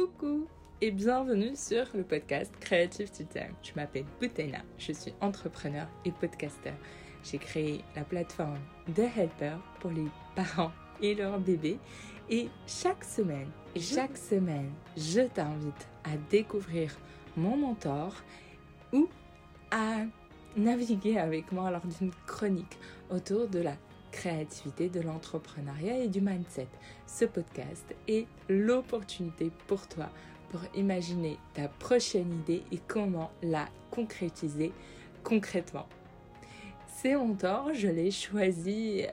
[0.00, 0.46] Coucou
[0.80, 3.52] et bienvenue sur le podcast Creative Time.
[3.62, 6.72] Je m'appelle Boutena, je suis entrepreneur et podcasteur.
[7.22, 8.60] J'ai créé la plateforme
[8.94, 10.72] The Helper pour les parents
[11.02, 11.78] et leurs bébés
[12.30, 16.96] et chaque semaine, chaque semaine, je t'invite à découvrir
[17.36, 18.14] mon mentor
[18.94, 19.06] ou
[19.70, 20.06] à
[20.56, 22.78] naviguer avec moi lors d'une chronique
[23.10, 23.76] autour de la
[24.10, 26.68] créativité, de l'entrepreneuriat et du mindset.
[27.06, 30.10] Ce podcast est l'opportunité pour toi
[30.50, 34.72] pour imaginer ta prochaine idée et comment la concrétiser
[35.22, 35.86] concrètement.
[36.88, 39.06] Ces mentors, je les choisis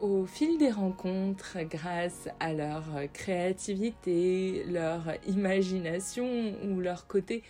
[0.00, 7.42] au fil des rencontres grâce à leur créativité, leur imagination ou leur côté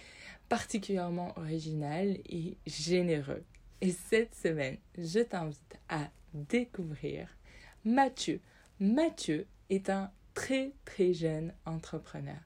[0.48, 3.42] particulièrement original et généreux.
[3.80, 6.08] Et cette semaine, je t'invite à
[6.48, 7.28] découvrir
[7.84, 8.40] Mathieu.
[8.80, 12.38] Mathieu est un très très jeune entrepreneur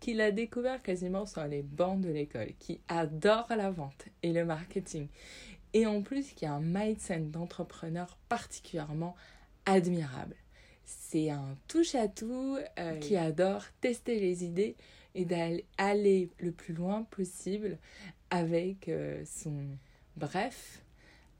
[0.00, 4.44] qui l'a découvert quasiment sur les bancs de l'école, qui adore la vente et le
[4.44, 5.08] marketing,
[5.72, 9.16] et en plus qui a un mindset d'entrepreneur particulièrement
[9.64, 10.36] admirable.
[10.84, 14.76] C'est un touche-à-tout euh, qui adore tester les idées
[15.14, 17.78] et d'aller le plus loin possible
[18.30, 19.66] avec euh, son...
[20.16, 20.82] Bref,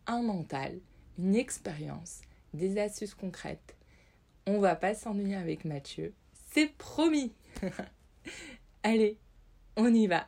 [0.07, 0.79] un mental
[1.19, 2.23] une expérience,
[2.55, 3.77] des astuces concrètes.
[4.47, 6.13] On va pas s'ennuyer avec Mathieu.
[6.53, 7.33] C'est promis.
[8.83, 9.19] Allez,
[9.77, 10.27] on y va.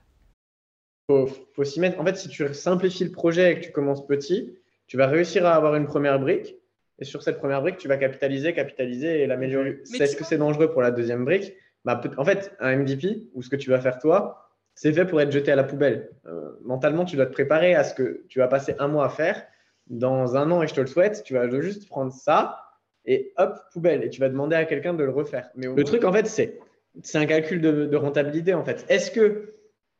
[1.08, 2.00] Faut, faut s'y mettre.
[2.00, 5.46] En fait, si tu simplifies le projet et que tu commences petit, tu vas réussir
[5.46, 6.56] à avoir une première brique.
[6.98, 9.82] Et sur cette première brique, tu vas capitaliser, capitaliser et l'améliorer.
[10.00, 13.48] Est-ce que c'est dangereux pour la deuxième brique bah, En fait, un MVP ou ce
[13.48, 16.10] que tu vas faire toi, c'est fait pour être jeté à la poubelle.
[16.26, 19.08] Euh, mentalement, tu dois te préparer à ce que tu vas passer un mois à
[19.08, 19.46] faire
[19.90, 22.64] dans un an, et je te le souhaite, tu vas juste prendre ça
[23.04, 24.04] et hop, poubelle.
[24.04, 25.50] Et tu vas demander à quelqu'un de le refaire.
[25.56, 26.58] Mais le truc, en fait, c'est
[27.02, 28.84] c'est un calcul de, rentabilité, en fait.
[28.88, 29.54] Est-ce que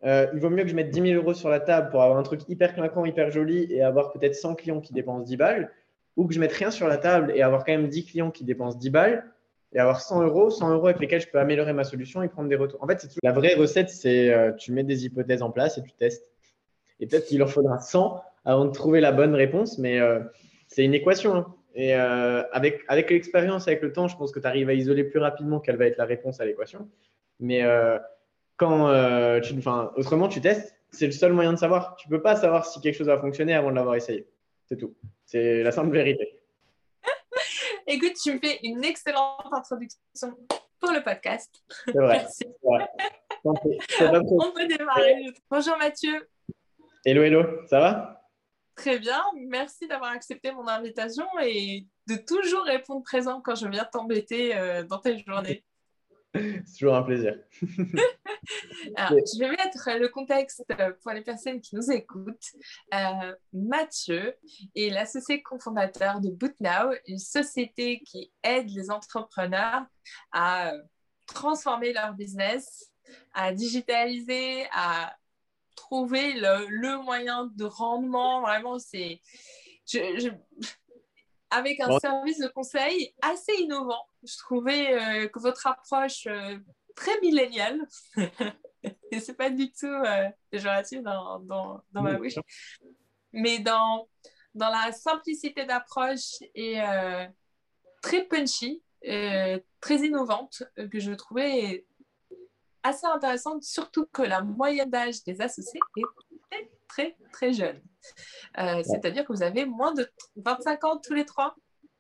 [0.05, 2.19] euh, il vaut mieux que je mette 10 000 euros sur la table pour avoir
[2.19, 5.73] un truc hyper clinquant, hyper joli et avoir peut-être 100 clients qui dépensent 10 balles
[6.17, 8.45] ou que je mette rien sur la table et avoir quand même 10 clients qui
[8.45, 9.25] dépensent 10 balles
[9.73, 12.49] et avoir 100 euros, 100 euros avec lesquels je peux améliorer ma solution et prendre
[12.49, 12.83] des retours?
[12.83, 15.83] En fait, c'est la vraie recette, c'est euh, tu mets des hypothèses en place et
[15.83, 16.25] tu testes.
[17.01, 20.21] Et peut-être qu'il en faudra 100 avant de trouver la bonne réponse, mais euh,
[20.69, 21.37] c'est une équation.
[21.37, 21.55] Hein.
[21.75, 25.05] Et euh, avec, avec l'expérience, avec le temps, je pense que tu arrives à isoler
[25.05, 26.89] plus rapidement quelle va être la réponse à l'équation.
[27.41, 27.99] Mais euh,
[28.57, 28.91] quand
[29.43, 31.95] tu, enfin, autrement, tu testes, c'est le seul moyen de savoir.
[31.97, 34.27] Tu peux pas savoir si quelque chose va fonctionner avant de l'avoir essayé.
[34.65, 34.95] C'est tout.
[35.27, 36.41] C'est la simple vérité.
[37.87, 40.35] Écoute, tu me fais une excellente introduction
[40.81, 41.55] pour le podcast.
[41.85, 42.17] C'est vrai.
[42.17, 42.45] Merci.
[43.45, 45.27] On peut démarrer.
[45.51, 46.27] Bonjour Mathieu.
[47.05, 48.18] Hello, hello, ça va?
[48.79, 53.85] Très bien, merci d'avoir accepté mon invitation et de toujours répondre présent quand je viens
[53.85, 55.65] t'embêter euh, dans ta journée.
[56.35, 57.37] C'est toujours un plaisir.
[57.61, 60.65] je vais mettre le contexte
[61.03, 62.53] pour les personnes qui nous écoutent.
[62.95, 64.37] Euh, Mathieu
[64.77, 69.87] est l'associé cofondateur de BootNow, une société qui aide les entrepreneurs
[70.31, 70.73] à
[71.27, 72.93] transformer leur business,
[73.35, 75.17] à digitaliser, à
[75.79, 78.41] trouver le, moyen de rendement.
[78.43, 79.21] Vraiment, c'est.
[81.51, 86.59] Avec un service de conseil assez innovant, je trouvais euh, que votre approche euh,
[86.95, 87.81] très milléniale,
[89.11, 92.35] et c'est pas du tout euh, péjoratif dans, dans, dans ma bouche,
[93.33, 94.11] mais dans,
[94.55, 97.27] dans la simplicité d'approche et euh,
[98.03, 101.87] très punchy, très innovante, que je trouvais
[102.89, 106.03] assez intéressante, surtout que la moyenne d'âge des associés est
[106.51, 107.81] très, très, très jeune.
[108.59, 111.55] Euh, c'est-à-dire que vous avez moins de 25 ans tous les trois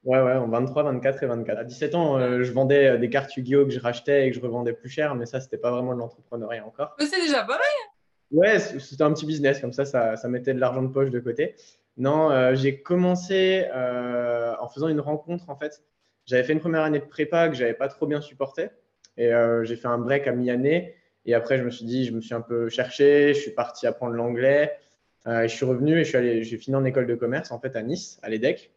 [0.04, 1.58] Ouais, ouais, 23, 24 et 24.
[1.58, 4.36] À 17 ans, euh, je vendais euh, des cartes Yu-Gi-Oh que je rachetais et que
[4.36, 6.94] je revendais plus cher, mais ça, c'était pas vraiment de l'entrepreneuriat encore.
[6.98, 7.60] Mais c'est déjà pas mal.
[8.30, 11.18] Ouais, c'était un petit business, comme ça, ça, ça mettait de l'argent de poche de
[11.18, 11.56] côté.
[11.96, 15.82] Non, j'ai commencé en faisant une rencontre, en fait.
[16.26, 18.68] J'avais fait une première année de prépa que j'avais pas trop bien supporté.
[19.18, 20.94] Et euh, j'ai fait un break à mi-année.
[21.26, 23.86] Et après, je me suis dit, je me suis un peu cherché, je suis parti
[23.86, 24.72] apprendre l'anglais.
[25.26, 27.58] Euh, je suis revenu et je suis allé, j'ai fini en école de commerce en
[27.58, 28.70] fait à Nice, à l'EDEC.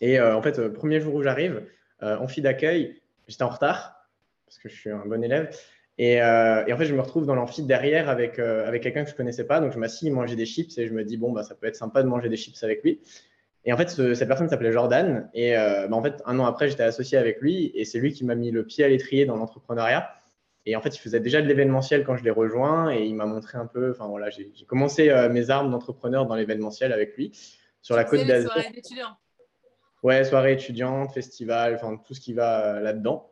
[0.00, 1.62] Et euh, en fait, le premier jour où j'arrive,
[2.02, 2.98] en file d'accueil,
[3.28, 4.08] j'étais en retard
[4.46, 5.54] parce que je suis un bon élève.
[5.98, 9.14] Et, et en fait, je me retrouve dans l'amphi derrière avec, avec quelqu'un que je
[9.14, 9.60] connaissais pas.
[9.60, 11.76] Donc, je m'assis, manger des chips et je me dis, bon, bah, ça peut être
[11.76, 13.00] sympa de manger des chips avec lui.
[13.64, 15.28] Et en fait, cette personne s'appelait Jordan.
[15.34, 17.70] Et euh, bah, en fait, un an après, j'étais associé avec lui.
[17.74, 20.10] Et c'est lui qui m'a mis le pied à l'étrier dans l'entrepreneuriat.
[20.66, 22.90] Et en fait, il faisait déjà de l'événementiel quand je l'ai rejoint.
[22.90, 23.90] Et il m'a montré un peu.
[23.90, 27.32] Enfin voilà, j'ai commencé euh, mes armes d'entrepreneur dans l'événementiel avec lui
[27.82, 28.52] sur la côte d'Azur.
[28.52, 29.16] Soirée d'étudiants.
[30.02, 33.30] Ouais, soirée étudiante, festival, enfin tout ce qui va euh, là-dedans.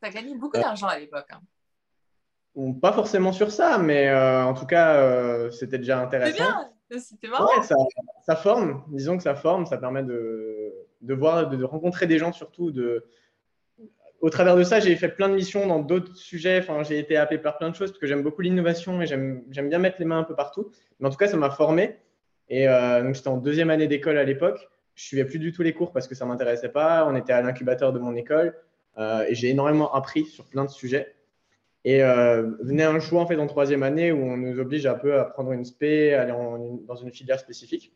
[0.00, 1.28] Ça a gagné beaucoup d'argent à l'époque.
[1.30, 2.72] Hein.
[2.80, 6.36] Pas forcément sur ça, mais en tout cas, c'était déjà intéressant.
[6.36, 7.46] C'est bien, c'était marrant.
[7.46, 7.62] Ouais,
[8.26, 12.32] ça, forme, disons que ça forme, ça permet de, de voir, de, rencontrer des gens
[12.32, 12.70] surtout.
[12.70, 13.04] De...
[14.20, 16.58] Au travers de ça, j'ai fait plein de missions dans d'autres sujets.
[16.58, 19.44] Enfin, j'ai été appelé par plein de choses parce que j'aime beaucoup l'innovation et j'aime
[19.50, 20.70] bien mettre les mains un peu partout.
[21.00, 21.96] Mais en tout cas, ça m'a formé.
[22.48, 24.68] Et euh, donc, j'étais en deuxième année d'école à l'époque.
[24.94, 27.06] Je suivais plus du tout les cours parce que ça m'intéressait pas.
[27.06, 28.54] On était à l'incubateur de mon école
[28.96, 31.16] et j'ai énormément appris sur plein de sujets.
[31.84, 34.94] Et euh, venait un choix en fait en troisième année où on nous oblige un
[34.94, 37.92] peu à prendre une spé, aller dans une filière spécifique.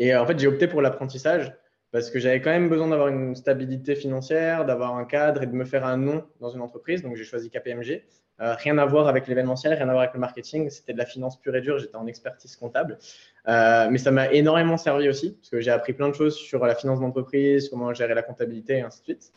[0.00, 1.54] Et euh, en fait, j'ai opté pour l'apprentissage
[1.92, 5.52] parce que j'avais quand même besoin d'avoir une stabilité financière, d'avoir un cadre et de
[5.52, 7.02] me faire un nom dans une entreprise.
[7.02, 8.02] Donc j'ai choisi KPMG.
[8.40, 10.70] Euh, rien à voir avec l'événementiel, rien à voir avec le marketing.
[10.70, 11.78] C'était de la finance pure et dure.
[11.78, 12.98] J'étais en expertise comptable.
[13.48, 16.64] Euh, mais ça m'a énormément servi aussi parce que j'ai appris plein de choses sur
[16.64, 19.32] la finance d'entreprise, comment gérer la comptabilité et ainsi de suite.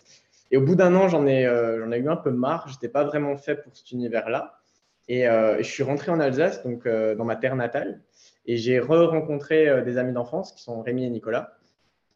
[0.54, 2.68] Et au bout d'un an, j'en ai, euh, j'en ai eu un peu marre.
[2.68, 4.60] Je n'étais pas vraiment fait pour cet univers-là.
[5.08, 8.04] Et euh, je suis rentré en Alsace, donc euh, dans ma terre natale.
[8.46, 11.58] Et j'ai re-rencontré des amis d'enfance qui sont Rémi et Nicolas.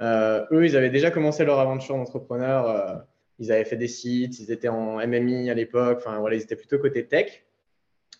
[0.02, 3.08] eux, ils avaient déjà commencé leur aventure d'entrepreneur.
[3.40, 5.98] ils avaient fait des sites, ils étaient en MMI à l'époque.
[6.00, 7.44] Enfin, voilà, ils étaient plutôt côté tech.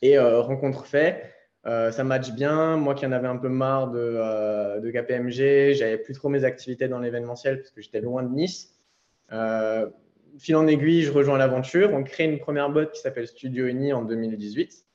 [0.02, 1.32] Et rencontre fait,
[1.66, 2.78] ça match bien.
[2.78, 6.88] Moi qui en avais un peu marre de, de KPMG, j'avais plus trop mes activités
[6.88, 8.74] dans l'événementiel parce que j'étais loin de Nice
[10.40, 11.92] fil en aiguille, je rejoins l'aventure.
[11.94, 14.86] On crée une première boîte qui s'appelle Studio Uni en 2018.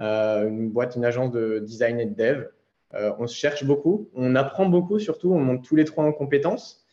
[0.00, 2.46] Euh, une boîte, une agence de design et de dev.
[2.94, 6.12] Euh, on se cherche beaucoup, on apprend beaucoup surtout, on monte tous les trois en
[6.12, 6.84] compétences.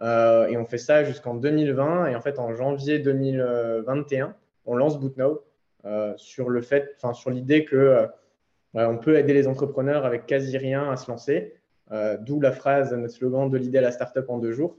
[0.00, 2.08] Euh, et on fait ça jusqu'en 2020.
[2.08, 4.34] Et en fait, en janvier 2021,
[4.66, 5.42] on lance BootNow
[6.16, 8.06] sur le fait, sur l'idée que
[8.74, 11.54] on peut aider les entrepreneurs avec quasi rien à se lancer.
[12.20, 14.76] D'où la phrase, notre slogan de l'idée à la startup en deux jours.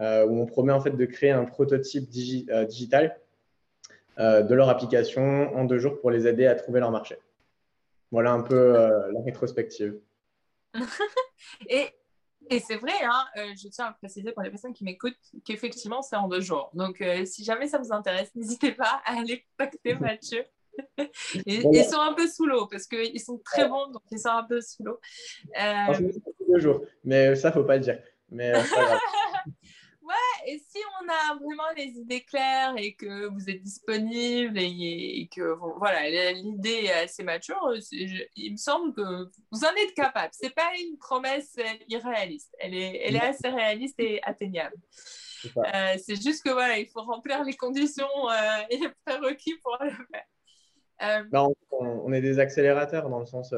[0.00, 2.08] Euh, où on promet en fait de créer un prototype
[2.48, 3.20] euh, digital
[4.18, 7.18] euh, de leur application en deux jours pour les aider à trouver leur marché.
[8.10, 9.98] Voilà un peu la rétrospective.
[11.68, 11.88] et,
[12.50, 16.16] et c'est vrai, hein, je tiens à préciser pour les personnes qui m'écoutent qu'effectivement c'est
[16.16, 16.70] en deux jours.
[16.74, 20.44] Donc si jamais ça vous intéresse, n'hésitez pas à aller contacter Mathieu.
[21.46, 24.44] Ils sont un peu sous l'eau parce qu'ils sont très bons, donc ils sont un
[24.44, 24.98] peu sous l'eau.
[25.62, 26.10] Euh...
[26.48, 27.98] Deux jours, mais ça, faut pas le dire.
[28.30, 28.52] Mais
[30.46, 35.56] et si on a vraiment les idées claires et que vous êtes disponible et, que
[35.78, 40.30] voilà, l'idée est assez mature, il me semble que vous en êtes capable.
[40.32, 41.56] C'est pas une promesse
[41.88, 42.54] irréaliste.
[42.58, 44.76] Elle est, elle est assez réaliste et atteignable.
[45.42, 48.32] C'est euh, juste que voilà, il faut remplir les conditions euh,
[48.70, 50.24] et les prérequis pour le faire.
[51.02, 53.52] Euh, non, on, est des accélérateurs dans le sens,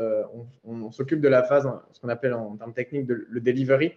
[0.65, 3.93] on, s'occupe de la phase, ce qu'on appelle en termes techniques le delivery.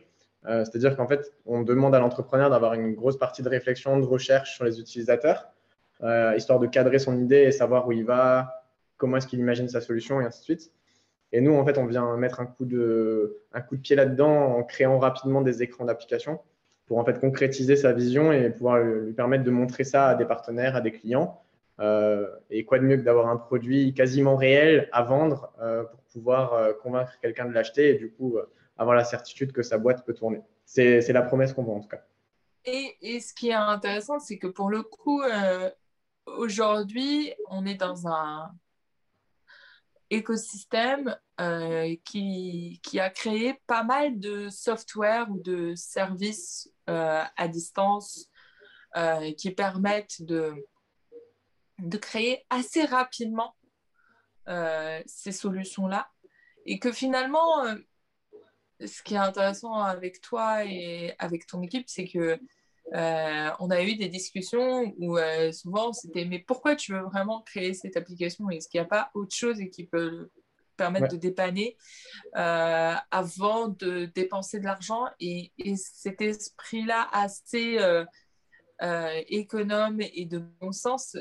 [0.45, 4.05] Euh, c'est-à-dire qu'en fait, on demande à l'entrepreneur d'avoir une grosse partie de réflexion, de
[4.05, 5.47] recherche sur les utilisateurs,
[6.03, 8.63] euh, histoire de cadrer son idée et savoir où il va,
[8.97, 10.71] comment est-ce qu'il imagine sa solution et ainsi de suite.
[11.33, 14.55] Et nous, en fait, on vient mettre un coup de, un coup de pied là-dedans
[14.57, 16.39] en créant rapidement des écrans d'application
[16.85, 20.23] pour en fait concrétiser sa vision et pouvoir lui permettre de montrer ça à des
[20.23, 21.41] partenaires, à des clients.
[21.79, 25.51] Euh, et quoi de mieux que d'avoir un produit quasiment réel à vendre
[25.91, 28.37] pour pouvoir convaincre quelqu'un de l'acheter et du coup
[28.77, 30.41] avoir la certitude que sa boîte peut tourner.
[30.65, 32.01] C'est la promesse qu'on voit en tout cas.
[32.65, 35.71] Et, ce qui est intéressant, c'est que pour le coup, euh,
[36.25, 38.51] aujourd'hui, on est dans un
[40.09, 47.47] écosystème euh, qui, qui, a créé pas mal de software ou de services euh, à
[47.47, 48.29] distance
[49.37, 50.55] qui permettent de,
[51.77, 53.55] de créer assez rapidement
[55.05, 56.09] ces solutions-là.
[56.65, 57.63] Et que finalement,
[58.85, 62.39] ce qui est intéressant avec toi et avec ton équipe, c'est que
[62.93, 67.41] euh, on a eu des discussions où euh, souvent c'était mais pourquoi tu veux vraiment
[67.41, 68.49] créer cette application?
[68.49, 70.29] Est-ce qu'il n'y a pas autre chose qui peut
[70.77, 71.75] permettre de dépanner
[72.37, 75.05] euh, avant de dépenser de l'argent?
[75.19, 77.77] Et, cet esprit-là assez
[79.27, 81.17] économe et de bon sens,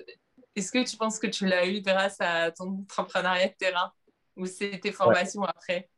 [0.54, 3.92] est-ce que tu penses que tu l'as eu grâce à ton entrepreneuriat de terrain?
[4.36, 5.88] Ou c'était formation après?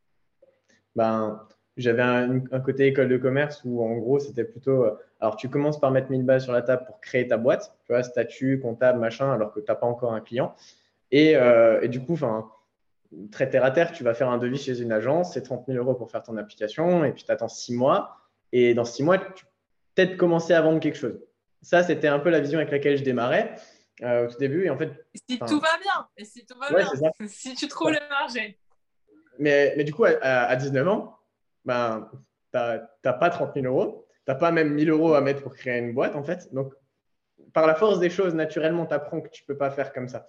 [0.99, 1.41] Ben,
[1.77, 5.79] j'avais un, côté école de commerce où en gros c'était plutôt euh, alors tu commences
[5.79, 8.99] par mettre 1000 balles sur la table pour créer ta boîte, tu vois, statut, comptable,
[8.99, 10.55] machin, alors que tu n'as pas encore un client.
[11.11, 12.51] Et, euh, et du coup, enfin,
[13.31, 15.79] très terre à terre, tu vas faire un devis chez une agence, c'est 30 000
[15.79, 18.17] euros pour faire ton application, et puis tu attends six mois.
[18.53, 19.45] Et dans six mois, tu
[19.95, 21.19] peut-être commencer à vendre quelque chose.
[21.63, 23.57] Ça, c'était un peu la vision avec laquelle je démarrais
[24.03, 24.67] euh, au tout début.
[24.67, 26.89] Et en fait, si tout va bien, et si tout va bien,
[27.27, 28.59] si tu trouves le marché.
[29.39, 31.17] Mais, mais, du coup, à, 19 ans,
[31.65, 32.09] ben,
[32.53, 35.55] tu n'as pas 30 000 euros, tu n'as pas même 1000 euros à mettre pour
[35.55, 36.53] créer une boîte, en fait.
[36.53, 36.73] Donc,
[37.53, 40.09] par la force des choses, naturellement, tu apprends que tu ne peux pas faire comme
[40.09, 40.27] ça.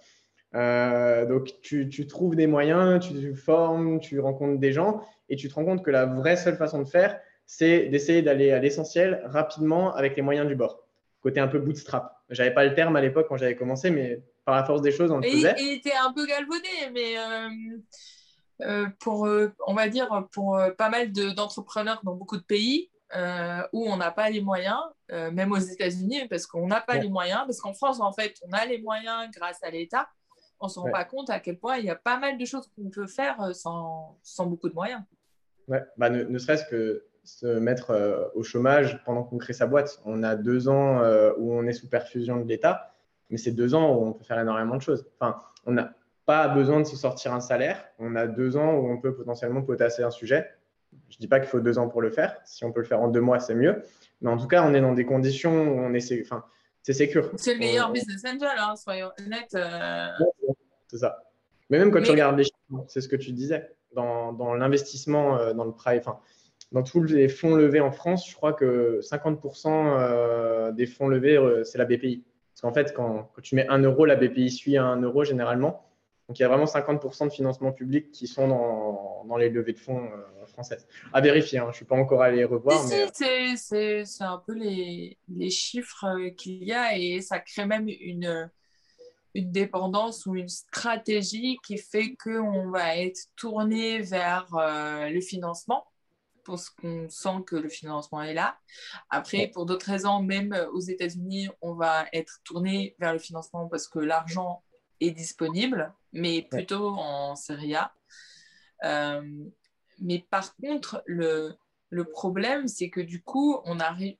[0.54, 5.48] Euh, donc, tu, tu, trouves des moyens, tu, formes, tu rencontres des gens et tu
[5.48, 9.22] te rends compte que la vraie seule façon de faire, c'est d'essayer d'aller à l'essentiel
[9.26, 10.86] rapidement avec les moyens du bord.
[11.20, 12.16] Côté un peu bootstrap.
[12.30, 15.10] J'avais pas le terme à l'époque quand j'avais commencé, mais par la force des choses,
[15.10, 15.54] on le faisait.
[15.58, 17.78] Et était un peu galvaudé, mais euh,
[19.00, 19.28] pour,
[19.66, 22.90] on va dire, pour pas mal d'entrepreneurs dans beaucoup de pays,
[23.72, 27.42] où on n'a pas les moyens, même aux États-Unis, parce qu'on n'a pas les moyens,
[27.46, 30.08] parce qu'en France, en fait, on a les moyens grâce à l'État
[30.60, 32.44] on ne se rend pas compte à quel point il y a pas mal de
[32.44, 35.02] choses qu'on peut faire euh, sans, sans, beaucoup de moyens.
[35.68, 40.00] Ouais, bah, ne, serait-ce que se mettre euh, au chômage pendant qu'on crée sa boîte.
[40.04, 42.94] On a deux ans euh, où on est sous perfusion de l'État,
[43.30, 45.06] mais c'est deux ans où on peut faire énormément de choses.
[45.18, 45.94] Enfin, on n'a
[46.30, 47.84] pas besoin de se sortir un salaire.
[47.98, 50.48] On a deux ans où on peut potentiellement potasser un sujet.
[51.08, 52.36] Je ne dis pas qu'il faut deux ans pour le faire.
[52.44, 53.82] Si on peut le faire en deux mois, c'est mieux.
[54.20, 56.22] Mais en tout cas, on est dans des conditions où on essaie.
[56.24, 56.44] Enfin,
[56.82, 57.32] c'est sécur.
[57.36, 59.56] C'est le meilleur business angel, hein, soyons honnêtes.
[59.56, 60.06] Euh.
[60.86, 61.20] C'est ça.
[61.68, 65.36] Mais même quand tu regardes les chiffres, c'est ce que tu disais, dans, dans l'investissement,
[65.36, 66.20] euh, dans le private, enfin,
[66.70, 71.40] dans tous les fonds levés en France, je crois que 50% euh, des fonds levés,
[71.64, 72.22] c'est la BPI.
[72.54, 75.24] Parce qu'en fait, quand, quand, tu mets 1 euro, la BPI suit à 1 euro
[75.24, 75.89] généralement.
[76.30, 79.72] Donc il y a vraiment 50% de financement public qui sont dans, dans les levées
[79.72, 80.08] de fonds
[80.46, 80.86] française.
[81.12, 81.64] À vérifier, hein.
[81.64, 82.86] je ne suis pas encore allé revoir.
[82.88, 83.56] mais...
[83.56, 88.48] c'est un peu les, les chiffres euh, qu'il y a et ça crée même une,
[89.34, 95.84] une dépendance ou une stratégie qui fait qu'on va être tourné vers euh, le financement
[96.44, 98.56] parce qu'on sent que le financement est là.
[99.08, 103.88] Après, pour d'autres raisons, même aux États-Unis, on va être tourné vers le financement parce
[103.88, 104.62] que l'argent
[105.00, 107.92] est disponible, mais plutôt en Serie A.
[108.84, 109.22] Euh,
[110.00, 111.54] mais par contre, le,
[111.90, 114.16] le problème, c'est que du coup, on arrive.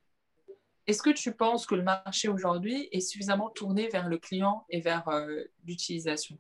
[0.87, 4.81] Est-ce que tu penses que le marché aujourd'hui est suffisamment tourné vers le client et
[4.81, 6.37] vers euh, l'utilisation?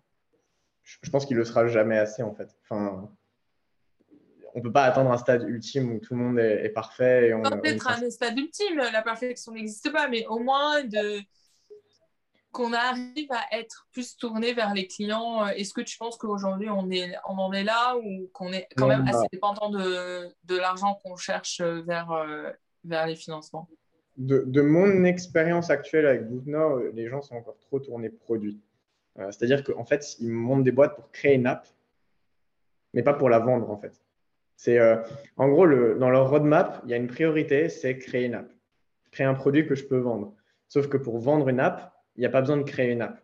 [0.83, 2.49] Je pense qu'il ne le sera jamais assez, en fait.
[2.65, 3.09] Enfin,
[4.55, 7.33] on ne peut pas attendre un stade ultime où tout le monde est, parfait.
[7.63, 11.21] Peut-être un stade ultime, la perfection n'existe pas, mais au moins de
[12.53, 16.69] qu'on arrive à être plus tourné vers les clients euh, Est-ce que tu penses qu'aujourd'hui
[16.69, 20.57] on, est, on en est là ou qu'on est quand même assez dépendant de, de
[20.57, 22.51] l'argent qu'on cherche vers, euh,
[22.85, 23.69] vers les financements?
[24.17, 28.61] De, de, mon expérience actuelle avec Bootnor, les gens sont encore trop tournés produits.
[29.19, 31.67] Euh, c'est-à-dire qu'en fait, ils montent des boîtes pour créer une app,
[32.93, 34.03] mais pas pour la vendre en fait.
[34.57, 34.79] C'est
[35.39, 38.53] en gros le, dans leur roadmap, il y a une priorité, c'est créer une app,
[39.11, 40.35] créer un produit que je peux vendre.
[40.69, 41.90] Sauf que pour vendre une app,
[42.21, 43.21] n'y a pas besoin de créer une app.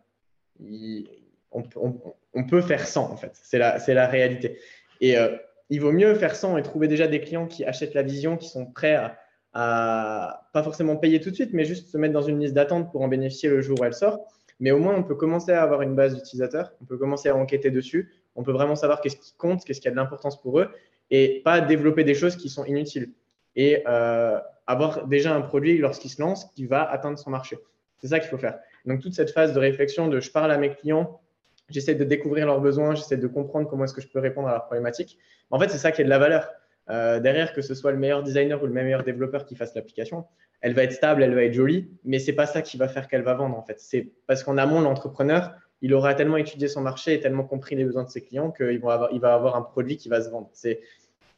[1.51, 4.59] on, peut faire 100 en fait, c'est la, réalité.
[5.01, 5.35] Et euh,
[5.69, 8.49] il vaut mieux faire 100 et trouver déjà des clients qui achètent la vision, qui
[8.49, 9.17] sont prêts à,
[9.53, 12.91] à, pas forcément payer tout de suite, mais juste se mettre dans une liste d'attente
[12.91, 14.27] pour en bénéficier le jour où elle sort.
[14.59, 17.35] Mais au moins, on peut commencer à avoir une base d'utilisateurs, on peut commencer à
[17.35, 20.59] enquêter dessus, on peut vraiment savoir qu'est-ce qui compte, qu'est-ce qui a de l'importance pour
[20.59, 20.69] eux,
[21.11, 23.11] et pas développer des choses qui sont inutiles.
[23.55, 27.57] Et euh, avoir déjà un produit lorsqu'il se lance qui va atteindre son marché.
[27.99, 28.59] C'est ça qu'il faut faire.
[28.87, 31.21] Donc, toute cette phase de réflexion de je parle à mes clients,
[31.69, 34.51] j'essaie de découvrir leurs besoins, j'essaie de comprendre comment est-ce que je peux répondre à
[34.51, 35.19] leurs problématiques.
[35.51, 36.49] En fait, c'est ça qui est de la valeur.
[36.89, 40.25] Euh, derrière, que ce soit le meilleur designer ou le meilleur développeur qui fasse l'application,
[40.61, 43.07] elle va être stable, elle va être jolie, mais c'est pas ça qui va faire
[43.07, 43.79] qu'elle va vendre en fait.
[43.79, 47.83] C'est parce qu'en amont, l'entrepreneur, il aura tellement étudié son marché et tellement compris les
[47.83, 50.49] besoins de ses clients qu'il va avoir un produit qui va se vendre.
[50.53, 50.79] C'est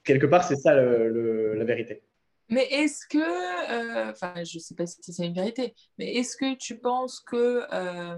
[0.03, 2.03] quelque part, c'est ça la vérité.
[2.49, 6.35] Mais est-ce que, euh, enfin, je ne sais pas si c'est une vérité, mais est-ce
[6.35, 8.17] que tu penses que, euh,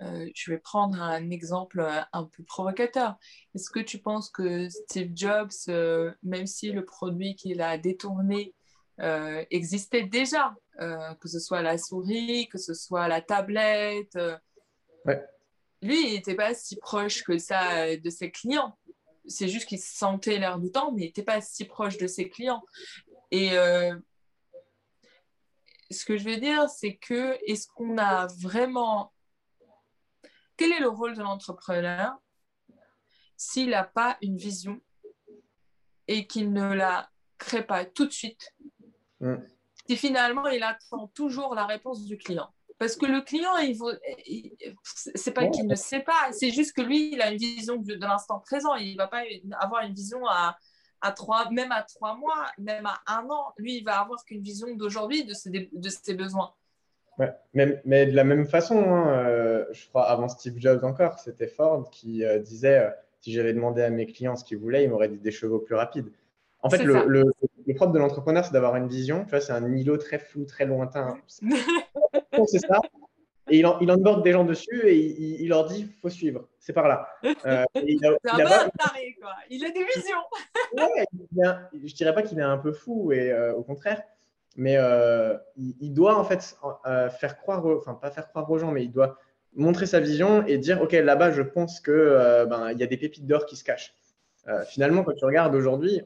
[0.00, 3.16] euh, je vais prendre un exemple un peu provocateur,
[3.54, 5.52] est-ce que tu penses que Steve Jobs,
[6.22, 8.52] même si le produit qu'il a détourné
[9.50, 14.18] existait déjà, que ce soit la souris, que ce soit la tablette,
[15.82, 18.76] lui, il n'était pas si proche que ça de ses clients.
[19.28, 22.28] C'est juste qu'il sentait l'air du temps, mais il n'était pas si proche de ses
[22.28, 22.62] clients.
[23.30, 23.94] Et euh,
[25.90, 29.12] ce que je veux dire, c'est que est-ce qu'on a vraiment...
[30.56, 32.14] Quel est le rôle de l'entrepreneur
[33.36, 34.80] s'il n'a pas une vision
[36.08, 38.54] et qu'il ne la crée pas tout de suite
[39.20, 39.36] mm.
[39.88, 42.52] Si finalement, il attend toujours la réponse du client?
[42.78, 43.78] Parce que le client, il,
[44.92, 47.94] c'est pas qu'il ne sait pas, c'est juste que lui, il a une vision de
[47.94, 48.74] l'instant présent.
[48.74, 49.22] Il ne va pas
[49.60, 50.58] avoir une vision à,
[51.00, 54.42] à trois, même à trois mois, même à un an, lui, il va avoir qu'une
[54.42, 56.52] vision d'aujourd'hui de ses, de ses besoins.
[57.18, 61.18] Ouais, mais, mais, de la même façon, hein, euh, je crois avant Steve Jobs encore,
[61.18, 64.84] c'était Ford qui euh, disait euh, si j'avais demandé à mes clients ce qu'ils voulaient,
[64.84, 66.10] ils m'auraient dit des chevaux plus rapides.
[66.62, 67.24] En fait, le, le,
[67.66, 69.24] le, propre de l'entrepreneur, c'est d'avoir une vision.
[69.24, 71.16] Tu vois, c'est un îlot très flou, très lointain.
[72.46, 72.80] c'est ça.
[73.48, 74.96] Et il, en, il onboard des gens dessus et
[75.40, 77.08] il, leur dit faut suivre, c'est par là.
[77.24, 79.30] Euh, il a, c'est un bon taré, quoi.
[79.50, 80.16] Il a des visions.
[80.76, 81.06] ouais,
[81.72, 84.02] je dirais pas qu'il est un peu fou, et euh, au contraire,
[84.56, 86.58] mais euh, il, doit en fait
[87.20, 89.16] faire croire, enfin pas faire croire aux gens, mais il doit
[89.54, 92.98] montrer sa vision et dire ok là-bas je pense que ben il y a des
[92.98, 93.94] pépites d'or qui se cachent.
[94.66, 96.00] finalement, quand tu regardes aujourd'hui,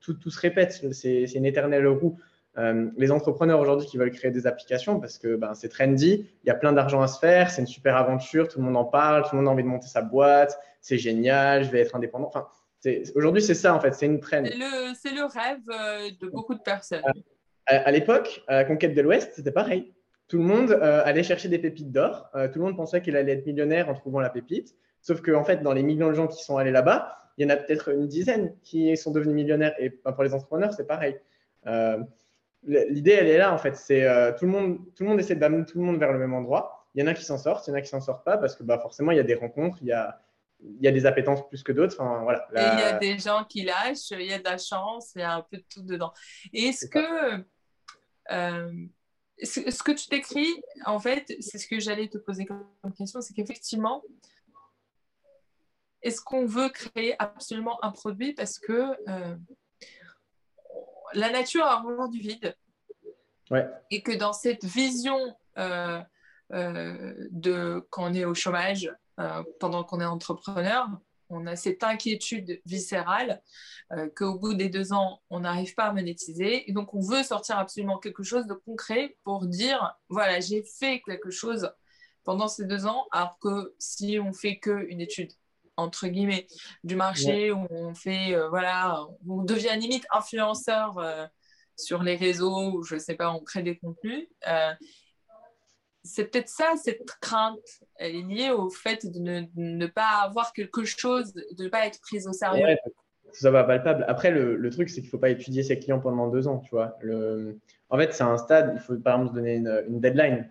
[0.00, 2.18] tout, tout, se répète, c'est, c'est une éternelle roue.
[2.58, 6.46] Euh, les entrepreneurs aujourd'hui qui veulent créer des applications parce que ben, c'est trendy, il
[6.48, 8.84] y a plein d'argent à se faire, c'est une super aventure, tout le monde en
[8.84, 11.94] parle, tout le monde a envie de monter sa boîte, c'est génial, je vais être
[11.94, 12.26] indépendant.
[12.26, 12.48] Enfin,
[13.14, 14.42] aujourd'hui, c'est ça en fait, c'est une trend.
[14.44, 17.02] C'est le, rêve euh, de beaucoup de personnes.
[17.66, 19.92] À, l'époque, à la conquête de l'Ouest, c'était pareil.
[20.26, 23.32] Tout le monde euh, allait chercher des pépites d'or, tout le monde pensait qu'il allait
[23.32, 26.26] être millionnaire en trouvant la pépite, sauf qu'en en fait, dans les millions de gens
[26.26, 29.74] qui sont allés là-bas, il y en a peut-être une dizaine qui sont devenus millionnaires
[29.78, 31.16] et pour les entrepreneurs, c'est pareil.
[32.62, 33.76] L'idée, elle est là, en fait.
[33.76, 36.18] C'est euh, tout, le monde, tout le monde essaie d'amener tout le monde vers le
[36.18, 36.86] même endroit.
[36.94, 38.36] Il y en a qui s'en sortent, il y en a qui s'en sortent pas
[38.36, 40.20] parce que bah, forcément, il y a des rencontres, il y a,
[40.60, 41.96] il y a des appétences plus que d'autres.
[41.98, 42.46] Enfin, voilà.
[42.52, 45.22] Il y a des gens qui lâchent, il y a de la chance, il y
[45.22, 46.12] a un peu de tout dedans.
[46.52, 47.44] est-ce que,
[48.32, 48.72] euh,
[49.42, 53.32] ce que tu décris, en fait, c'est ce que j'allais te poser comme question, c'est
[53.32, 54.02] qu'effectivement,
[56.02, 59.36] est-ce qu'on veut créer absolument un produit parce que euh,
[61.14, 62.54] la nature a vraiment du vide.
[63.90, 65.18] Et que dans cette vision
[65.58, 66.00] euh,
[66.52, 70.88] euh, de quand on est au chômage, euh, pendant qu'on est entrepreneur,
[71.28, 73.40] on a cette inquiétude viscérale
[74.16, 76.68] qu'au bout des deux ans, on n'arrive pas à monétiser.
[76.68, 81.02] Et donc, on veut sortir absolument quelque chose de concret pour dire, voilà, j'ai fait
[81.02, 81.72] quelque chose
[82.24, 85.32] pendant ces deux ans, alors que si on fait qu'une étude
[85.76, 86.46] entre guillemets,
[86.84, 91.26] du marché où on fait, euh, voilà, on devient limite influenceur euh,
[91.76, 94.28] sur les réseaux, ou je sais pas, on crée des contenus.
[94.48, 94.72] Euh,
[96.02, 97.58] c'est peut-être ça, cette crainte,
[97.96, 102.00] elle est liée au fait de ne, pas avoir quelque chose, de ne pas être
[102.00, 102.76] prise au sérieux.
[103.32, 104.04] ça va palpable.
[104.08, 106.70] Après, le, truc, c'est qu'il ne faut pas étudier ses clients pendant deux ans, tu
[106.70, 106.96] vois.
[107.00, 107.58] Le...
[107.90, 110.48] En fait, c'est un stade, il faut par exemple se donner une, une deadline.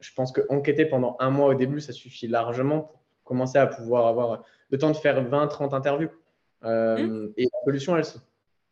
[0.00, 3.01] Je pense qu'enquêter pendant un mois au début, ça suffit largement pour
[3.32, 6.10] commencer à pouvoir avoir le temps de faire 20, 30 interviews.
[6.64, 7.32] Euh, mmh.
[7.38, 7.96] Et la solution,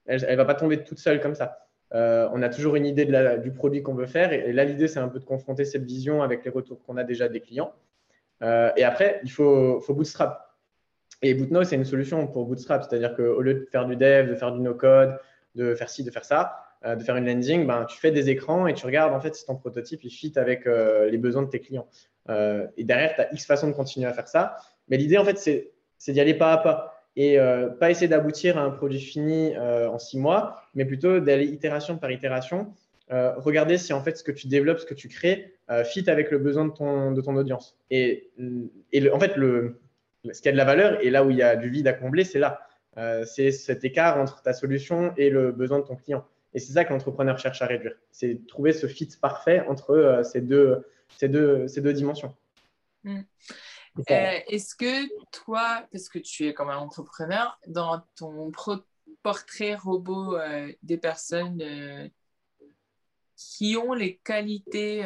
[0.07, 1.67] elle va pas tomber toute seule comme ça.
[1.95, 4.33] Euh, on a toujours une idée de la, du produit qu'on veut faire.
[4.33, 7.05] Et, là, l'idée, c'est un peu de confronter cette vision avec les retours qu'on a
[7.05, 7.73] déjà des clients.
[8.43, 10.55] Euh, et après, il faut, faut bootstrap.
[11.23, 12.85] Et Bootno, c'est une solution pour bootstrap.
[12.85, 15.19] C'est-à-dire qu'au lieu de faire du dev, de faire du no-code,
[15.55, 18.67] de faire ci, de faire ça, de faire une landing, ben, tu fais des écrans
[18.67, 21.61] et tu regardes en fait si ton prototype il fit avec les besoins de tes
[21.61, 21.87] clients.
[22.29, 24.57] Et derrière, tu as X façons de continuer à faire ça.
[24.89, 28.59] Mais l'idée, en fait, c'est d'y aller pas à pas et euh, pas essayer d'aboutir
[28.59, 32.73] à un produit fini euh, en six mois, mais plutôt d'aller itération par itération.
[33.11, 35.55] Euh, regarder si en fait ce que tu développes, ce que tu crées,
[35.85, 37.77] fit avec le besoin de ton, audience.
[37.91, 38.31] Et,
[38.93, 39.79] et en fait, le,
[40.33, 41.93] ce qui a de la valeur et là où il y a du vide à
[41.93, 42.61] combler, c'est là.
[43.25, 46.25] c'est cet écart entre ta solution et le besoin de ton client.
[46.55, 47.95] Et c'est ça que l'entrepreneur cherche à réduire.
[48.11, 50.85] C'est trouver ce fit parfait entre ces, deux,
[51.17, 52.35] ces, deux, ces deux dimensions.
[53.05, 53.21] Mm.
[53.99, 58.53] Euh, est-ce que toi, parce que tu es comme un entrepreneur, dans ton
[59.23, 62.09] portrait robot euh, des personnes euh,
[63.37, 65.05] qui ont les qualités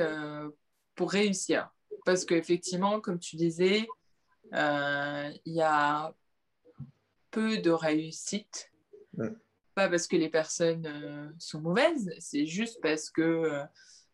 [0.95, 1.71] pour réussir?
[2.05, 3.87] Parce qu'effectivement, comme tu disais,
[4.53, 6.15] il y a
[7.31, 8.71] peu de réussite.
[9.75, 13.61] Pas parce que les personnes sont mauvaises, c'est juste parce que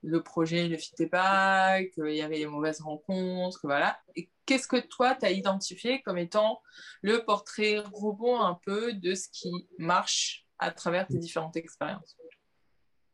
[0.02, 3.98] le projet ne fitait pas, qu'il y avait des mauvaises rencontres, voilà.
[4.16, 6.60] Et qu'est-ce que toi, tu as identifié comme étant
[7.02, 12.16] le portrait robot un peu de ce qui marche à travers tes différentes expériences?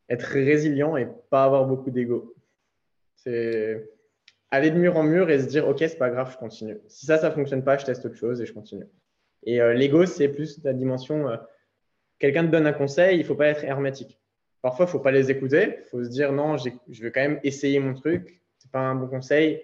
[0.09, 2.35] Être résilient et pas avoir beaucoup d'ego.
[3.17, 3.91] C'est
[4.51, 6.79] aller de mur en mur et se dire, OK, c'est pas grave, je continue.
[6.87, 8.87] Si ça, ça fonctionne pas, je teste autre chose et je continue.
[9.43, 11.37] Et euh, l'ego, c'est plus la dimension, euh,
[12.19, 14.21] quelqu'un te donne un conseil, il faut pas être hermétique
[14.67, 15.77] Parfois, il ne faut pas les écouter.
[15.79, 18.41] Il faut se dire non, je vais quand même essayer mon truc.
[18.59, 19.63] Ce n'est pas un bon conseil.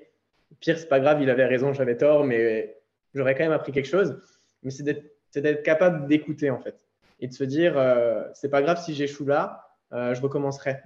[0.60, 2.76] Pire, c'est pas grave, il avait raison, j'avais tort, mais
[3.12, 4.22] j'aurais quand même appris quelque chose.
[4.62, 6.76] Mais c'est d'être capable d'écouter en fait
[7.18, 10.76] et de se dire euh, c'est pas grave si j'échoue là, euh, je recommencerai.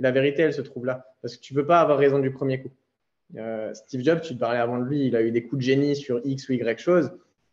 [0.00, 2.18] Et la vérité, elle se trouve là parce que tu ne peux pas avoir raison
[2.18, 2.72] du premier coup.
[3.36, 5.66] Euh, Steve Jobs, tu te parlais avant de lui, il a eu des coups de
[5.66, 7.12] génie sur X ou Y chose.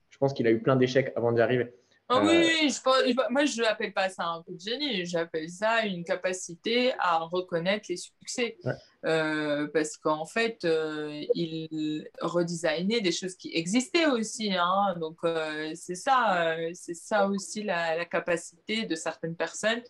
[0.09, 1.71] Je pense qu'il a eu plein d'échecs avant d'y arriver.
[2.09, 5.85] Ah oui, oui je, moi je n'appelle pas ça un coup de génie, j'appelle ça
[5.85, 8.57] une capacité à reconnaître les succès.
[9.05, 14.53] Euh, parce qu'en fait, euh, il redesignait des choses qui existaient aussi.
[14.53, 14.95] Hein.
[14.99, 19.81] donc euh, c'est ça, c'est ça aussi la, capacité de certaines personnes.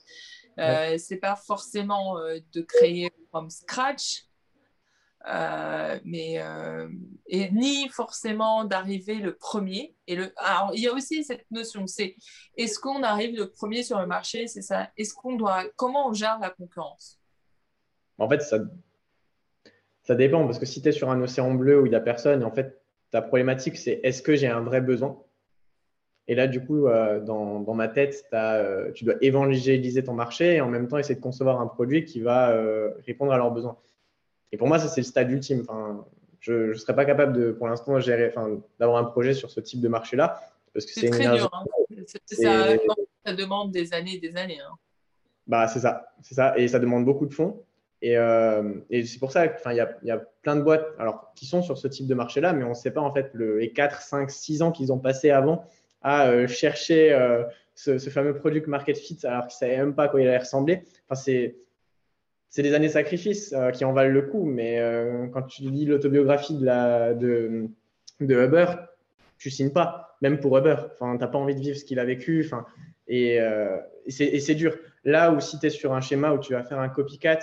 [0.57, 0.97] Ouais.
[0.97, 4.26] C'est pas forcément de créer from scratch,
[5.25, 6.87] Euh, mais euh,
[7.27, 9.95] et ni forcément d'arriver le premier.
[10.07, 12.15] Et le, alors, il y a aussi cette notion, c'est
[12.55, 14.89] est-ce qu'on arrive le premier sur le marché, c'est ça.
[14.95, 17.19] Est-ce qu'on doit, comment on gère la concurrence?
[18.19, 18.59] En fait, ça,
[20.03, 22.01] ça dépend parce que si tu es sur un océan bleu où il n'y a
[22.01, 25.21] personne, en fait, ta problématique c'est est-ce que j'ai un vrai besoin?
[26.29, 28.25] Et là, du coup, euh, dans, dans, ma tête,
[28.93, 32.21] tu dois évangéliser ton marché et en même temps essayer de concevoir un produit qui
[32.21, 32.53] va
[33.05, 33.77] répondre à leurs besoins.
[34.51, 35.61] Et pour moi, ça, c'est le stade ultime.
[35.61, 36.05] Enfin,
[36.39, 39.59] je ne serais pas capable de, pour l'instant, gérer, enfin, d'avoir un projet sur ce
[39.59, 40.39] type de marché-là.
[40.73, 41.49] Parce que c'est très dur.
[41.53, 41.65] Hein.
[42.05, 42.77] Ça,
[43.25, 44.59] ça, demande des années et des années.
[44.59, 44.75] Hein.
[45.47, 46.57] Bah, c'est ça, c'est ça.
[46.57, 47.63] Et ça demande beaucoup de fonds.
[48.01, 51.31] Et, euh, et c'est pour ça qu'il y a, y a plein de boîtes alors,
[51.35, 53.57] qui sont sur ce type de marché-là, mais on ne sait pas en fait le,
[53.57, 55.65] les 4, 5, 6 ans qu'ils ont passé avant
[56.03, 59.95] à euh, chercher euh, ce, ce, fameux produit market fit alors qu'ils ne savaient même
[59.95, 60.83] pas à quoi il allait ressembler.
[61.09, 61.55] Enfin, c'est,
[62.57, 65.85] c'est des années sacrifices euh, qui en valent le coup, mais euh, quand tu lis
[65.85, 67.67] l'autobiographie de, la, de,
[68.19, 68.49] de
[69.37, 70.75] tu signes pas, même pour Uber.
[70.91, 72.43] Enfin, tu n'as pas envie de vivre ce qu'il a vécu.
[72.43, 72.65] Enfin,
[73.07, 73.77] et, euh,
[74.09, 74.75] c'est dur.
[75.03, 77.37] Là où si tu es sur un schéma où tu vas faire un copycat,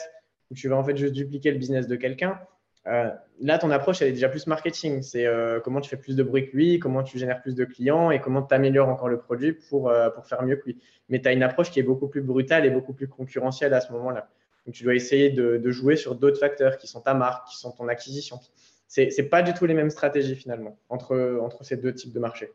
[0.50, 2.40] où tu vas en fait juste dupliquer le business de quelqu'un,
[2.84, 5.02] là, ton approche, elle est déjà plus marketing.
[5.02, 5.28] C'est
[5.62, 8.20] comment tu fais plus de bruit que lui, comment tu génères plus de clients et
[8.20, 10.78] comment tu améliores encore le produit pour, pour faire mieux que lui.
[11.08, 13.80] Mais tu as une approche qui est beaucoup plus brutale et beaucoup plus concurrentielle à
[13.80, 14.28] ce moment-là.
[14.66, 17.70] Donc, tu dois essayer de, jouer sur d'autres facteurs qui sont ta marque, qui sont
[17.70, 18.40] ton acquisition.
[18.88, 22.20] Ce n'est pas du tout les mêmes stratégies finalement entre, entre ces deux types de
[22.20, 22.50] marchés.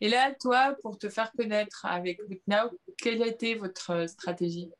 [0.00, 4.70] Et là, toi, pour te faire connaître avec Now, quelle a été votre stratégie?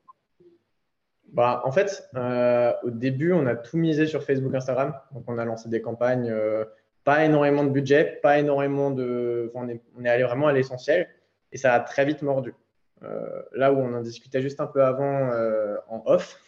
[1.32, 4.94] Bah, En fait, euh, au début, on a tout misé sur Facebook, Instagram.
[5.12, 6.64] Donc, on a lancé des campagnes, euh,
[7.04, 9.50] pas énormément de budget, pas énormément de.
[9.54, 11.08] on, est, on est allé vraiment à l'essentiel
[11.52, 12.54] et ça a très vite mordu.
[13.04, 16.40] Euh, là où on en discutait juste un peu avant euh, en off,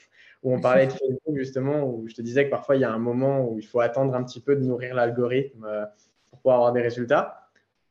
[0.42, 2.90] où on parlait de Facebook justement, où je te disais que parfois il y a
[2.90, 5.84] un moment où il faut attendre un petit peu de nourrir l'algorithme euh,
[6.30, 7.48] pour pouvoir avoir des résultats.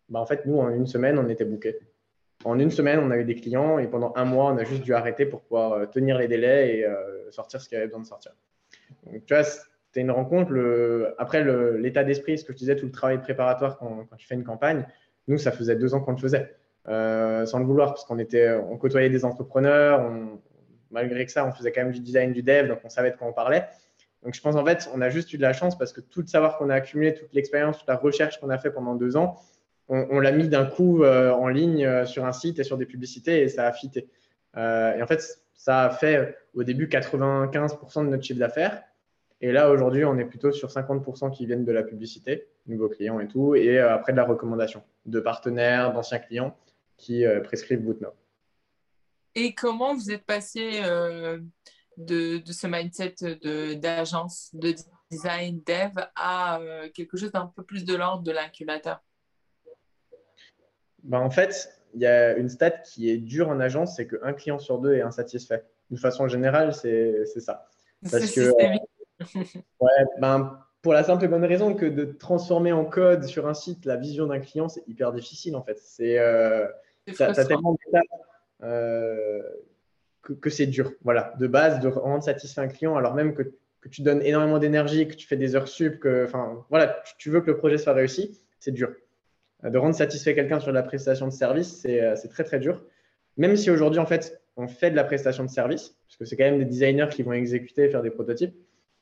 [0.09, 1.79] Bah, en fait, nous, en une semaine, on était bookés.
[2.45, 4.81] En une semaine, on a eu des clients et pendant un mois, on a juste
[4.81, 6.87] dû arrêter pour pouvoir tenir les délais et
[7.31, 8.31] sortir ce qu'il y avait besoin de sortir.
[9.05, 10.53] Donc, tu vois, c'était une rencontre.
[11.17, 11.43] Après,
[11.77, 14.87] l'état d'esprit, ce que je disais, tout le travail préparatoire quand, tu fais une campagne,
[15.27, 16.55] nous, ça faisait deux ans qu'on le faisait.
[16.89, 20.12] Euh, sans le vouloir, parce qu'on était, on côtoyait des entrepreneurs,
[20.89, 23.15] malgré que ça, on faisait quand même du design, du dev, donc on savait de
[23.15, 23.67] quoi on parlait.
[24.23, 26.21] Donc je pense en fait, on a juste eu de la chance parce que tout
[26.21, 29.15] le savoir qu'on a accumulé, toute l'expérience, toute la recherche qu'on a fait pendant deux
[29.17, 29.38] ans,
[29.88, 32.86] on, l'a mis d'un coup euh, en ligne euh, sur un site et sur des
[32.86, 34.08] publicités et ça a fité.
[34.56, 38.84] et en fait, ça a fait au début 95% de notre chiffre d'affaires.
[39.41, 43.19] Et là, aujourd'hui, on est plutôt sur 50% qui viennent de la publicité, nouveaux clients
[43.19, 46.56] et tout, et après de la recommandation de partenaires, d'anciens clients
[46.99, 48.13] qui euh, prescrivent Bootnow.
[49.33, 51.39] Et comment vous êtes passé euh,
[51.97, 53.15] de, ce mindset
[53.75, 54.75] d'agence de,
[55.12, 59.01] design dev à euh, quelque chose d'un peu plus de l'ordre de l'incubateur
[61.03, 64.33] ben, En fait, il y a une stat qui est dure en agence, c'est qu'un
[64.33, 65.65] client sur deux est insatisfait.
[65.89, 67.67] De façon générale, c'est ça.
[68.12, 73.23] Parce que, ouais, ben, pour la simple et bonne raison que de transformer en code
[73.23, 75.79] sur un site la vision d'un client, c'est hyper difficile en fait.
[75.79, 76.19] C'est
[77.15, 78.05] tu as, tellement d'étapes
[78.63, 79.41] euh,
[80.41, 80.93] que, c'est dur.
[81.03, 83.43] Voilà, de base, de rendre satisfait un client, alors même que,
[83.81, 87.29] que tu donnes énormément d'énergie, que tu fais des heures sup, que, enfin, voilà, tu,
[87.29, 88.91] veux que le projet soit réussi, c'est dur.
[89.63, 92.83] De rendre satisfait quelqu'un sur la prestation de service, euh, c'est très très dur.
[93.37, 96.37] Même si aujourd'hui, en fait, on fait de la prestation de service, parce que c'est
[96.37, 98.55] quand même des designers qui vont exécuter et faire des prototypes,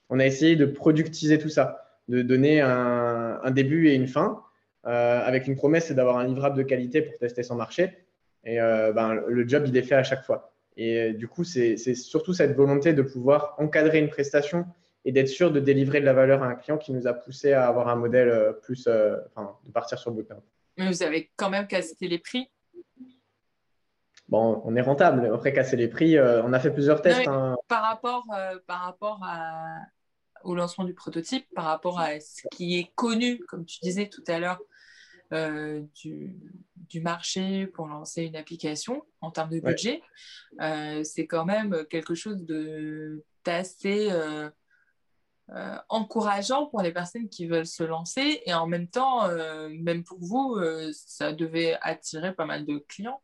[0.09, 4.41] on a essayé de productiser tout ça, de donner un, un début et une fin,
[4.41, 4.46] euh,
[4.87, 8.05] avec une promesse, c'est d'avoir un livrable de qualité pour tester son marché.
[8.43, 10.53] Et euh, ben, le job, il est fait à chaque fois.
[10.77, 14.65] Et euh, du coup, c'est surtout cette volonté de pouvoir encadrer une prestation
[15.03, 17.53] et d'être sûr de délivrer de la valeur à un client qui nous a poussé
[17.53, 20.41] à avoir un modèle plus, enfin, de partir sur Bootcamp.
[20.77, 22.49] Mais vous avez quand même cassé les prix?
[24.29, 25.31] Bon, on est rentable.
[25.33, 27.27] Après, casser les prix, on a fait plusieurs tests.
[27.27, 27.55] Hein.
[27.67, 28.25] Par rapport,
[28.65, 29.79] par rapport à,
[30.43, 34.23] au lancement du prototype par rapport à ce qui est connu, comme tu disais tout
[34.27, 34.59] à l'heure,
[35.33, 36.35] euh, du,
[36.75, 40.01] du, marché pour lancer une application en termes de budget,
[40.61, 42.45] euh, c'est quand même quelque chose
[43.43, 44.49] d'assez euh,
[45.89, 49.27] encourageant pour les personnes qui veulent se lancer et en même temps,
[49.69, 50.57] même pour vous,
[50.93, 53.21] ça devait attirer pas mal de clients.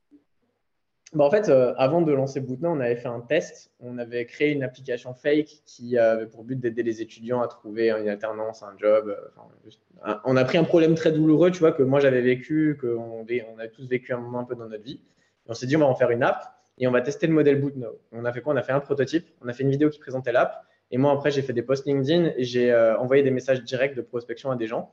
[1.14, 3.72] Bah, en fait, euh, avant de lancer Bootna, on avait fait un test.
[3.80, 7.92] On avait créé une application fake qui avait pour but d'aider les étudiants à trouver
[7.92, 9.16] une alternance, un job.
[9.16, 13.26] Euh, on a pris un problème très douloureux, tu vois, que moi j'avais vécu, qu'on
[13.28, 15.02] on avait tous vécu un moment un peu dans notre vie.
[15.48, 16.44] on s'est dit, on va en faire une app
[16.80, 17.88] et on va tester le modèle Bootna.
[18.12, 18.54] On a fait quoi?
[18.54, 21.12] On a fait un prototype, on a fait une vidéo qui présentait l'app Et moi,
[21.12, 24.56] après, j'ai fait des posts LinkedIn et j'ai envoyé des messages directs de prospection à
[24.56, 24.92] des gens.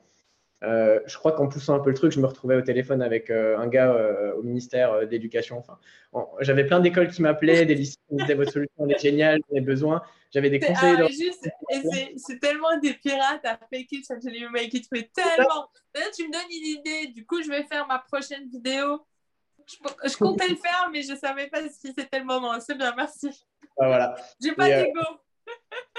[0.63, 3.31] Euh, je crois qu'en poussant un peu le truc, je me retrouvais au téléphone avec
[3.31, 5.57] euh, un gars euh, au ministère d'éducation.
[5.57, 5.79] Enfin,
[6.39, 9.61] j'avais plein d'écoles qui m'appelaient, des lycées qui me disaient votre solution est géniale, j'en
[9.61, 10.03] besoin.
[10.31, 10.95] J'avais des conseils.
[10.99, 11.07] Ah,
[12.15, 15.67] c'est tellement des pirates à fake it until you make it, mais tellement.
[15.95, 17.11] Là, tu me donnes une idée.
[17.13, 19.05] Du coup, je vais faire ma prochaine vidéo.
[19.67, 22.59] Je, comptais le faire, mais je ne savais pas si c'était le moment.
[22.59, 23.29] C'est bien, merci.
[23.79, 24.15] Ah, voilà.
[24.41, 24.99] J'ai pas d'ego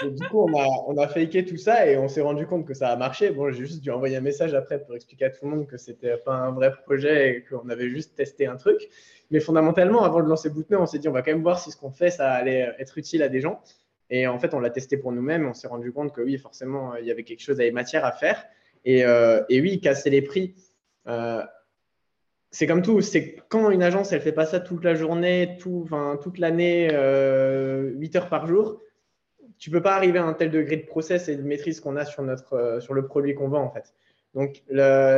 [0.03, 2.75] du coup, on a, on a faké tout ça et on s'est rendu compte que
[2.75, 3.31] ça a marché.
[3.31, 5.77] Bon, j'ai juste dû envoyer un message après pour expliquer à tout le monde que
[5.77, 8.89] c'était pas un vrai projet et qu'on avait juste testé un truc.
[9.31, 11.71] Mais fondamentalement, avant de lancer Bootney, on s'est dit on va quand même voir si
[11.71, 13.63] ce qu'on fait, ça allait être utile à des gens.
[14.11, 15.47] Et en fait, on l'a testé pour nous-mêmes.
[15.47, 18.13] On s'est rendu compte que oui, forcément, il y avait quelque chose, avait matière à
[18.13, 18.45] faire.
[18.85, 20.55] Et, euh, et oui, casser les prix.
[21.07, 21.43] Euh,
[22.51, 25.89] c'est comme tout, c'est quand une agence, elle fait pas ça toute la journée, tout,
[26.23, 28.83] toute l'année, euh, 8 heures par jour,
[29.63, 32.05] tu peux pas arriver à un tel degré de process et de maîtrise qu'on a
[32.05, 33.95] sur, notre, euh, sur le produit qu'on vend en fait.
[34.35, 34.65] Donc,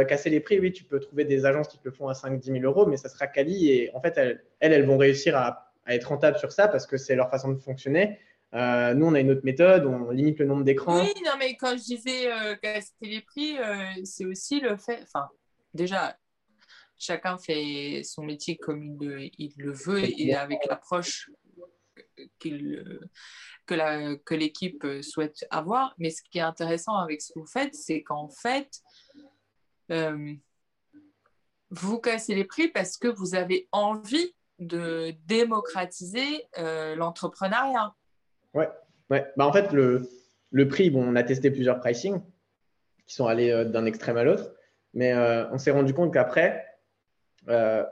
[0.07, 2.61] casser les prix, oui, tu peux trouver des agences qui te le font à 5-10
[2.61, 6.09] 000 euros, mais ça sera quali et en fait, elles, elles, vont réussir à, être
[6.09, 8.19] rentables sur ça parce que c'est leur façon de fonctionner.
[8.53, 11.01] Euh, nous, on a une autre méthode, on limite le nombre d'écrans.
[11.01, 13.57] Oui, non, mais quand je disais euh, casser les prix,
[14.05, 15.01] c'est aussi le fait.
[15.05, 15.31] Enfin,
[15.73, 16.19] déjà,
[16.99, 21.31] chacun fait son métier comme il le, il le veut et avec l'approche
[22.39, 23.01] qu'il
[23.67, 25.95] que l'équipe euh, souhaite avoir.
[25.99, 28.81] Mais ce qui est intéressant avec ce que vous faites, c'est qu'en fait,
[29.91, 30.35] euh,
[31.71, 37.95] vous cassez les prix parce que vous avez envie de démocratiser euh, l'entrepreneuriat.
[38.53, 38.69] Ouais,
[39.11, 39.27] ouais.
[39.37, 40.09] Bah, en fait, le,
[40.69, 42.21] prix, bon, on a testé plusieurs pricing
[43.07, 44.55] qui sont allés d'un extrême à l'autre,
[44.95, 45.15] mais
[45.53, 46.65] on s'est rendu compte qu'après,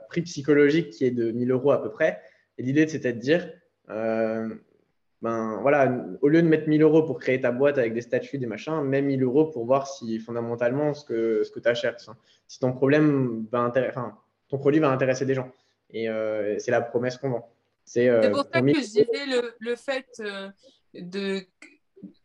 [0.09, 2.19] prix psychologique qui est de 1000 euros à peu près,
[2.57, 3.47] l'idée c'était de dire,
[3.87, 8.37] ben voilà, au lieu de mettre 1000 euros pour créer ta boîte avec des statuts,
[8.37, 12.05] des machins, mets 1000 euros pour voir si fondamentalement ce que, ce que tu achètes,
[12.47, 14.17] si ton problème va enfin,
[14.49, 15.49] ton produit va intéresser des gens.
[15.91, 17.49] Et euh, c'est la promesse qu'on vend.
[17.85, 20.49] C'est euh, pour ça que je le, le fait euh,
[20.93, 21.41] de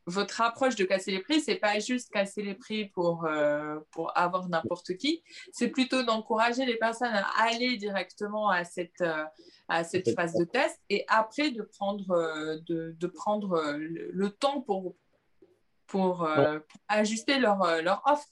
[0.09, 4.17] votre approche de casser les prix, c'est pas juste casser les prix pour, euh, pour
[4.17, 9.25] avoir n'importe qui, c'est plutôt d'encourager les personnes à aller directement à cette, euh,
[9.69, 14.63] à cette phase de test et après de prendre, euh, de, de prendre le, temps
[14.63, 14.97] pour,
[15.87, 16.29] pour,
[16.89, 18.27] ajuster leur, leur offre.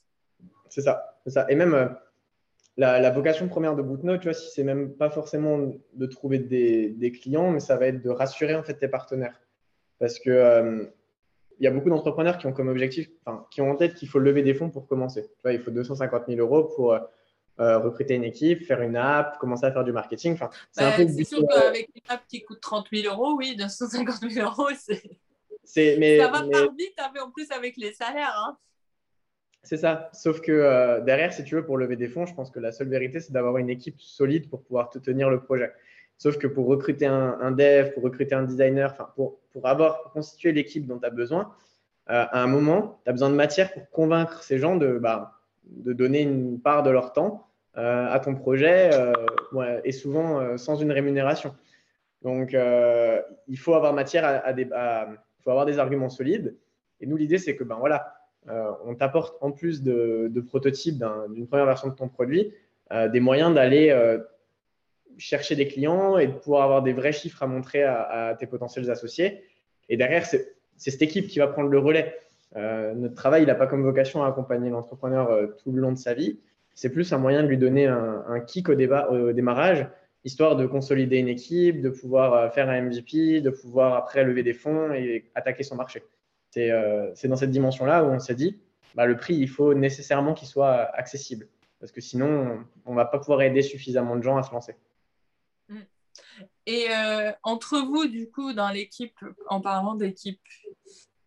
[0.69, 1.45] C'est ça, ça.
[1.49, 1.95] Et même
[2.75, 6.39] la, la, vocation première de Bootnote, tu vois, si c'est même pas forcément de trouver
[6.39, 9.39] des, des, clients, mais ça va être de rassurer en fait tes partenaires.
[9.99, 10.91] Parce que
[11.59, 14.07] il y a beaucoup d'entrepreneurs qui ont comme objectif, enfin, qui ont en tête qu'il
[14.07, 15.23] faut lever des fonds pour commencer.
[15.23, 16.99] Tu vois, il faut 250 000 euros pour euh,
[17.59, 20.33] euh, recruter une équipe, faire une app, commencer à faire du marketing.
[20.33, 23.55] Enfin, c'est un bah, peu sûr qu'avec une app qui coûte 30 000 euros, oui,
[23.55, 25.97] 250 000 euros, c'est.
[25.97, 28.35] Mais, ça va pas vite hein, en plus avec les salaires.
[28.37, 28.57] Hein.
[29.63, 30.09] C'est ça.
[30.13, 32.71] Sauf que euh, derrière, si tu veux, pour lever des fonds, je pense que la
[32.71, 35.73] seule vérité, c'est d'avoir une équipe solide pour pouvoir te tenir le projet.
[36.17, 40.51] Sauf que pour recruter un, dev, pour recruter un designer, pour, pour avoir pour constituer
[40.51, 41.53] l'équipe dont tu as besoin,
[42.09, 45.33] euh, à un moment, tu as besoin de matière pour convaincre ces gens de, bah,
[45.65, 50.77] de donner une part de leur temps euh, à ton projet euh, et souvent sans
[50.77, 51.53] une rémunération.
[52.23, 54.65] Donc, il faut avoir matière à, des,
[55.43, 56.55] faut avoir des arguments solides.
[56.99, 58.13] Et nous, l'idée, c'est que ben voilà,
[58.85, 62.53] on t'apporte en plus de prototypes d'une première version de ton produit,
[62.91, 63.91] des moyens d'aller
[65.17, 68.89] chercher des clients et de pouvoir avoir des vrais chiffres à montrer à, tes potentiels
[68.89, 69.43] associés.
[69.89, 72.15] Et derrière, c'est cette équipe qui va prendre le relais.
[72.55, 75.91] Euh, notre travail, il n'a pas comme vocation à accompagner l'entrepreneur euh, tout le long
[75.91, 76.39] de sa vie.
[76.73, 79.87] C'est plus un moyen de lui donner un, kick au, débat, au, démarrage,
[80.23, 84.43] histoire de consolider une équipe, de pouvoir euh, faire un MVP, de pouvoir après lever
[84.43, 86.03] des fonds et attaquer son marché.
[86.51, 88.59] C'est dans cette dimension-là où on s'est dit,
[88.95, 91.47] bah, le prix, il faut nécessairement qu'il soit accessible.
[91.79, 94.75] Parce que sinon, on ne va pas pouvoir aider suffisamment de gens à se lancer.
[96.65, 99.17] Et euh, entre vous, du coup, dans l'équipe,
[99.49, 100.41] en parlant d'équipe,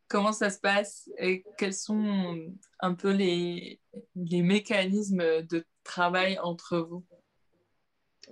[0.08, 2.36] comment ça se passe et quels sont
[2.80, 3.80] un peu les,
[4.16, 7.04] les mécanismes de travail entre vous?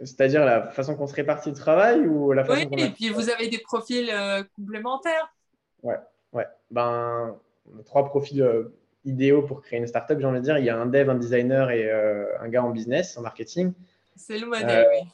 [0.00, 3.30] C'est-à-dire la façon qu'on se répartit le travail ou la façon Oui, et puis vous
[3.30, 5.34] avez des profils euh, complémentaires.
[5.82, 5.96] Ouais,
[6.32, 6.46] ouais.
[6.70, 7.36] Ben,
[7.72, 10.58] on a trois profils euh, idéaux pour créer une startup, j'ai envie de dire.
[10.58, 13.72] Il y a un dev, un designer et un gars en business, en marketing.
[14.14, 15.08] C'est le modèle, oui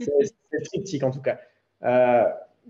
[0.00, 1.38] c'est triptyque en tout cas.
[1.84, 2.24] Euh,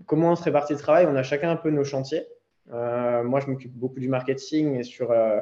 [0.05, 1.05] comment on se répartit le travail?
[1.07, 2.25] On a chacun un peu nos chantiers.
[2.71, 5.39] Euh, moi, je m'occupe beaucoup du marketing et sur euh,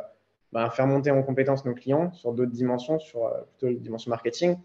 [0.51, 4.57] ben, faire monter en compétence nos clients sur d'autres dimensions, sur plutôt la dimension marketing.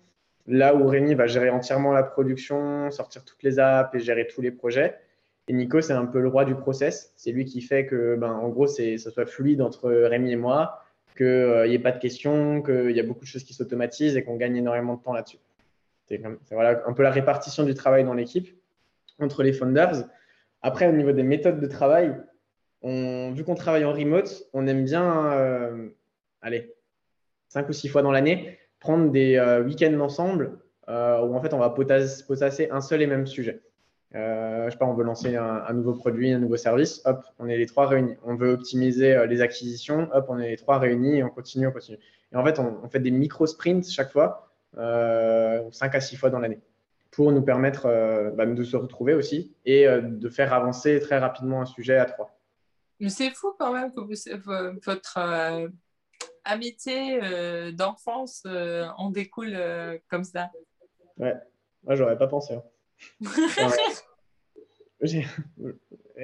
[0.49, 4.41] Là où Rémi va gérer entièrement la production, sortir toutes les apps et gérer tous
[4.41, 4.97] les projets.
[5.49, 7.13] Et Nico, c'est un peu le roi du process.
[7.17, 10.83] C'est lui qui fait que, ben, en gros, ça soit fluide entre Rémi et moi,
[11.17, 14.25] qu'il n'y ait pas de questions, qu'il y a beaucoup de choses qui s'automatisent et
[14.25, 15.39] qu'on gagne énormément de temps là-dessus.
[16.09, 18.49] C'est, voilà, un peu la répartition du travail dans l'équipe
[19.19, 20.05] entre les founders.
[20.63, 22.17] Après, au niveau des méthodes de travail,
[22.83, 25.89] on, vu qu'on travaille en remote, on aime bien, euh,
[26.43, 26.75] allez,
[27.49, 31.53] cinq ou six fois dans l'année, prendre des euh, week-ends ensemble euh, où en fait
[31.53, 33.63] on va potasser un seul et même sujet.
[34.13, 37.59] Je sais pas, on veut lancer un, nouveau produit, un nouveau service, hop, on est
[37.59, 38.15] les trois réunis.
[38.25, 41.73] On veut optimiser les acquisitions, hop, on est les trois réunis et on continue, on
[41.73, 41.99] continue.
[42.33, 44.46] Et en fait, on, fait des micro-sprints chaque fois,
[44.77, 46.61] cinq à six fois dans l'année,
[47.11, 47.85] pour nous permettre
[48.35, 52.39] bah, de se retrouver aussi et de faire avancer très rapidement un sujet à trois.
[53.01, 55.19] Mais c'est fou quand même que vous, votre
[56.47, 60.51] amitié euh, d'enfance euh, en découle euh, comme ça.
[61.19, 61.35] Ouais,
[61.85, 62.55] moi j'aurais pas pensé.
[62.55, 62.63] Hein.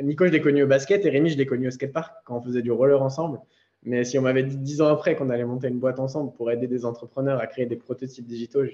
[0.03, 2.41] Nico, je l'ai connu au basket et Rémi, je l'ai connu au skatepark quand on
[2.41, 3.39] faisait du roller ensemble.
[3.85, 6.51] Mais si on m'avait dit dix ans après qu'on allait monter une boîte ensemble pour
[6.51, 8.65] aider des entrepreneurs à créer des prototypes digitaux,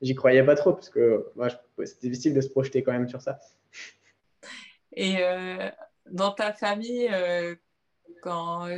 [0.00, 1.26] j'y croyais pas trop parce que
[1.84, 3.40] c'est difficile de se projeter quand même sur ça.
[4.92, 5.16] Et
[6.08, 7.10] dans ta famille,
[8.22, 8.68] quand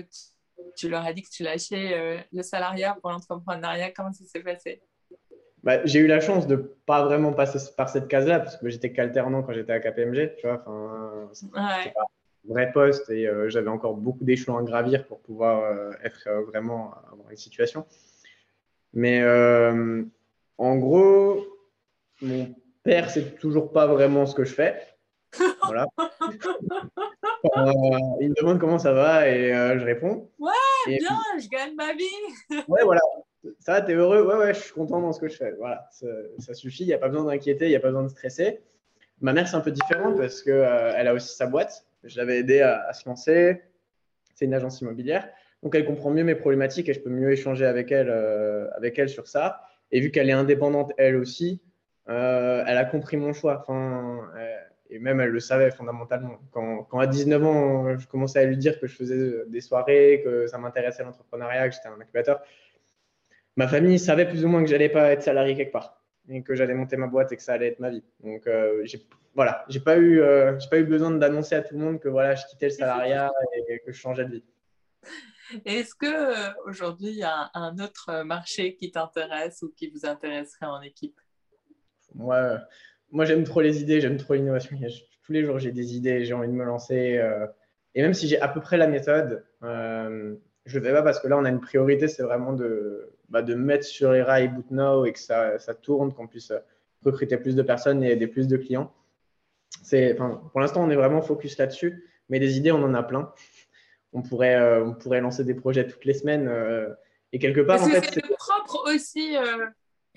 [0.76, 3.90] tu leur as dit que tu lâchais euh, le salariat pour l'entrepreneuriat.
[3.92, 4.82] Comment ça s'est passé?
[5.62, 8.92] Bah, J'ai eu la chance de pas vraiment passer par cette case-là parce que j'étais
[8.92, 10.36] qu'alternant quand j'étais à KPMG.
[10.36, 11.28] Tu vois, pas un
[12.48, 16.94] vrai poste et euh, j'avais encore beaucoup d'échelons à gravir pour pouvoir euh, être vraiment
[17.12, 17.86] avoir une situation.
[18.92, 19.22] Mais
[20.58, 21.44] en gros,
[22.22, 24.80] mon père, c'est toujours pas vraiment ce que je fais.
[25.62, 25.86] Voilà.
[27.56, 27.72] Euh,
[28.20, 30.30] il me demande comment ça va et euh, je réponds.
[30.38, 30.52] Ouais,
[30.86, 32.04] bien, je gagne ma vie.
[32.68, 33.00] ouais, voilà.
[33.60, 34.26] Ça va, t'es heureux?
[34.26, 35.52] Ouais, ouais, je suis content dans ce que je fais.
[35.52, 35.88] Voilà,
[36.38, 36.84] ça, suffit.
[36.84, 38.60] Il n'y a pas besoin d'inquiéter, il n'y a pas besoin de stresser.
[39.20, 41.86] Ma mère, c'est un peu différent parce qu'elle euh, elle a aussi sa boîte.
[42.06, 43.62] Je l'avais aidée à, se lancer.
[44.34, 45.28] C'est une agence immobilière.
[45.62, 48.10] Donc, elle comprend mieux mes problématiques et je peux mieux échanger avec elle,
[48.76, 49.62] avec elle sur ça.
[49.90, 51.62] Et vu qu'elle est indépendante, elle aussi,
[52.06, 52.14] elle
[52.76, 53.64] a compris mon choix.
[53.66, 54.28] Enfin,
[54.90, 56.38] et même elle le savait fondamentalement.
[56.52, 60.22] Quand, quand, à 19 ans, je commençais à lui dire que je faisais des soirées,
[60.24, 62.40] que ça m'intéressait l'entrepreneuriat, que j'étais un incubateur,
[63.56, 66.54] ma famille savait plus ou moins que j'allais pas être salarié quelque part et que
[66.54, 68.04] j'allais monter ma boîte et que ça allait être ma vie.
[68.22, 68.84] Donc euh,
[69.34, 72.08] voilà, j'ai pas eu euh, j'ai pas eu besoin d'annoncer à tout le monde que
[72.08, 73.30] voilà, je quittais le salariat
[73.68, 74.44] et que je changeais de vie.
[75.64, 80.06] Est-ce que euh, aujourd'hui il y a un autre marché qui t'intéresse ou qui vous
[80.06, 81.20] intéresserait en équipe?
[82.14, 82.60] Moi,
[83.10, 84.76] moi, j'aime trop les idées, j'aime trop l'innovation.
[85.22, 87.18] Tous les jours, j'ai des idées, j'ai envie de me lancer.
[87.18, 87.46] Euh,
[87.94, 89.44] et même si j'ai à peu près la méthode,
[90.66, 93.12] je ne le fais pas parce que là, on a une priorité, c'est vraiment de,
[93.28, 96.52] bah, de mettre sur les rails BootNow et que ça, ça tourne, qu'on puisse
[97.04, 98.92] recruter plus de personnes et aider plus de clients.
[100.52, 103.32] Pour l'instant, on est vraiment focus là-dessus, mais des idées, on en a plein.
[104.12, 106.50] On pourrait, euh, on pourrait lancer des projets toutes les semaines.
[107.32, 109.36] et quelque part, en fait, c'est propre aussi.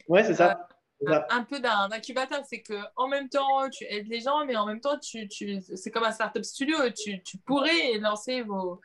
[0.07, 0.67] ouais, c'est ça
[1.07, 4.65] un, peu d'un incubateur, c'est que en même temps tu aides les gens, mais en
[4.65, 8.81] même temps tu, tu c'est comme un startup studio, tu, tu pourrais lancer vos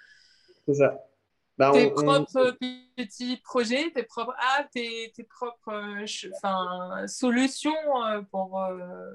[0.73, 1.05] ça.
[1.57, 2.57] Bah, tes propres
[2.97, 6.05] petits projets, tes propres apps, tes, tes propres
[6.37, 7.73] enfin, solutions
[8.07, 8.61] euh, pour.
[8.61, 9.15] Euh,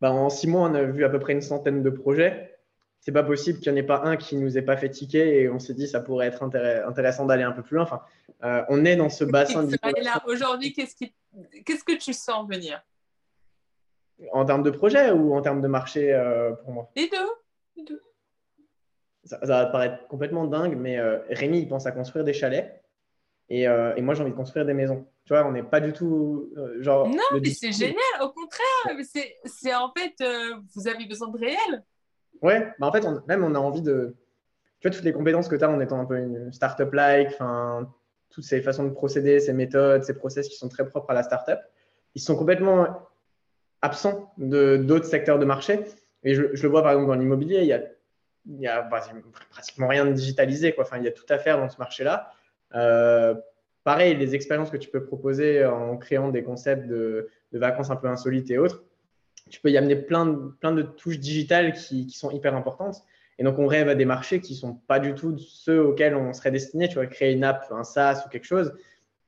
[0.00, 2.58] bah, en six mois, on a vu à peu près une centaine de projets.
[3.00, 5.40] C'est pas possible qu'il n'y en ait pas un qui nous ait pas fait ticker
[5.40, 7.84] et on s'est dit ça pourrait être intéressant d'aller un peu plus loin.
[7.84, 8.02] Enfin,
[8.42, 9.66] euh, on est dans ce bassin.
[10.26, 11.14] Aujourd'hui, qu'est-ce qui
[11.64, 12.82] Qu'est-ce que tu sens venir?
[14.32, 16.90] En termes de projet ou en termes de marché euh, pour moi?
[16.96, 18.02] Les deux.
[19.28, 22.82] Ça, va paraître complètement dingue, mais euh, Rémi, il pense à construire des chalets.
[23.50, 25.06] Euh, et, moi, j'ai envie de construire des maisons.
[25.24, 27.08] Tu vois, on n'est pas du tout genre.
[27.08, 27.96] Non, mais c'est génial.
[28.22, 29.04] Au contraire,
[29.44, 30.24] c'est en fait,
[30.74, 31.84] vous avez besoin de réel.
[32.40, 34.16] Ouais, bah en fait, même on a envie de.
[34.80, 37.36] Tu vois, toutes les compétences que tu as en étant un peu une startup-like,
[38.30, 41.22] toutes ces façons de procéder, ces méthodes, ces process qui sont très propres à la
[41.22, 41.58] startup,
[42.14, 43.08] ils sont complètement
[43.82, 45.84] absents d'autres secteurs de marché.
[46.24, 47.80] Et je, le vois par exemple dans l'immobilier, il y a,
[48.48, 48.82] il y a
[49.50, 50.72] pratiquement rien de digitalisé.
[50.72, 50.84] Quoi.
[50.84, 52.32] Enfin, il y a tout à faire dans ce marché-là.
[52.74, 53.34] Euh,
[53.84, 58.08] pareil, les expériences que tu peux proposer en créant des concepts de, vacances un peu
[58.08, 58.84] insolites et autres,
[59.50, 63.04] tu peux y amener plein de, plein de touches digitales qui, qui sont hyper importantes.
[63.38, 66.16] Et donc, on rêve à des marchés qui ne sont pas du tout ceux auxquels
[66.16, 66.88] on serait destiné.
[66.88, 68.74] Tu vois, créer une app, un SaaS ou quelque chose,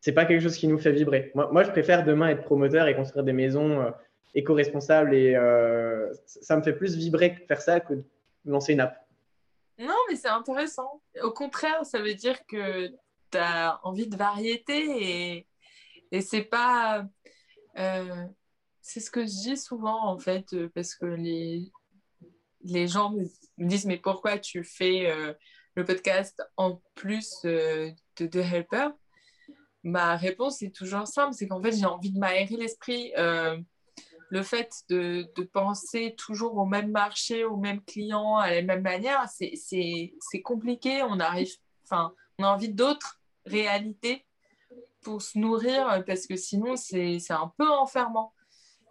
[0.00, 1.30] c'est pas quelque chose qui nous fait vibrer.
[1.34, 3.90] Moi, je préfère demain être promoteur et construire des maisons euh,
[4.34, 8.04] éco-responsables et euh, ça me fait plus vibrer faire ça que de
[8.46, 8.96] lancer une app.
[10.16, 11.02] C'est intéressant.
[11.22, 12.88] Au contraire, ça veut dire que
[13.30, 15.46] tu as envie de variété et,
[16.10, 17.06] et c'est pas.
[17.78, 18.26] Euh,
[18.80, 21.70] c'est ce que je dis souvent en fait, parce que les,
[22.62, 23.24] les gens me
[23.58, 25.36] disent mais pourquoi tu fais
[25.74, 28.88] le podcast en plus de, de Helper
[29.82, 33.12] Ma réponse est toujours simple, c'est qu'en fait j'ai envie de m'aérer l'esprit
[34.30, 38.82] le fait de, de, penser toujours au même marché, aux mêmes clients, à la même
[38.82, 41.02] manière, c'est compliqué.
[41.02, 41.52] On arrive,
[41.84, 44.24] enfin, on a envie d'autres réalités
[45.02, 48.32] pour se nourrir parce que sinon c'est un peu enfermant.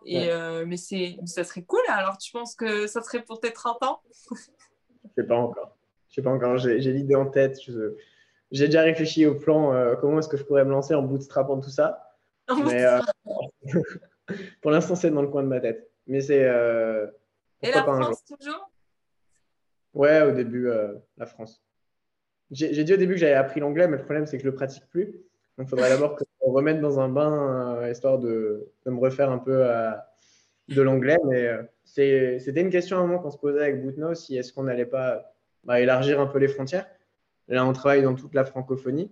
[0.05, 1.81] Et euh, mais c'est ça serait cool.
[1.89, 5.77] Alors tu penses que ça serait pour tes 30 ans Je sais pas encore.
[6.09, 6.57] Je sais pas encore.
[6.57, 7.57] J'ai l'idée en tête.
[8.51, 9.73] J'ai déjà réfléchi au plan.
[9.73, 12.15] Euh, comment est-ce que je pourrais me lancer en bootstrapant tout ça.
[12.65, 12.99] Mais, euh,
[14.61, 15.89] pour l'instant, c'est dans le coin de ma tête.
[16.07, 16.43] Mais c'est.
[16.43, 17.07] Euh,
[17.61, 18.69] Et la France, toujours?
[19.93, 21.63] Ouais, au début, euh, la France.
[22.51, 24.51] J'ai dit au début que j'avais appris l'anglais, mais le problème, c'est que je ne
[24.51, 25.05] le pratique plus.
[25.57, 29.30] Donc, il faudrait d'abord me remette dans un bain, euh, histoire de, de, me refaire
[29.30, 29.63] un peu
[30.67, 31.17] de l'anglais.
[31.25, 31.47] Mais
[31.86, 34.88] c'était une question à un moment qu'on se posait avec Bootno, si est-ce qu'on n'allait
[34.88, 35.32] pas
[35.63, 36.88] bah, élargir un peu les frontières.
[37.49, 39.11] Là, on travaille dans toute la francophonie,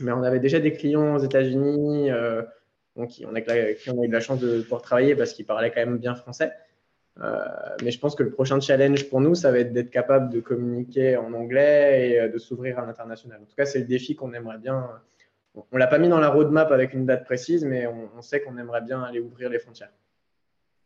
[0.00, 2.10] mais on avait déjà des clients aux États-Unis,
[2.96, 5.70] donc, on a, on a eu de la chance de pouvoir travailler parce qu'il parlait
[5.70, 6.52] quand même bien français.
[7.20, 7.44] Euh,
[7.82, 10.40] mais je pense que le prochain challenge pour nous, ça va être d'être capable de
[10.40, 13.40] communiquer en anglais et euh, de s'ouvrir à l'international.
[13.40, 14.90] En tout cas, c'est le défi qu'on aimerait bien.
[15.54, 18.42] On ne l'a pas mis dans la roadmap avec une date précise, mais on, sait
[18.42, 19.92] qu'on aimerait bien aller ouvrir les frontières.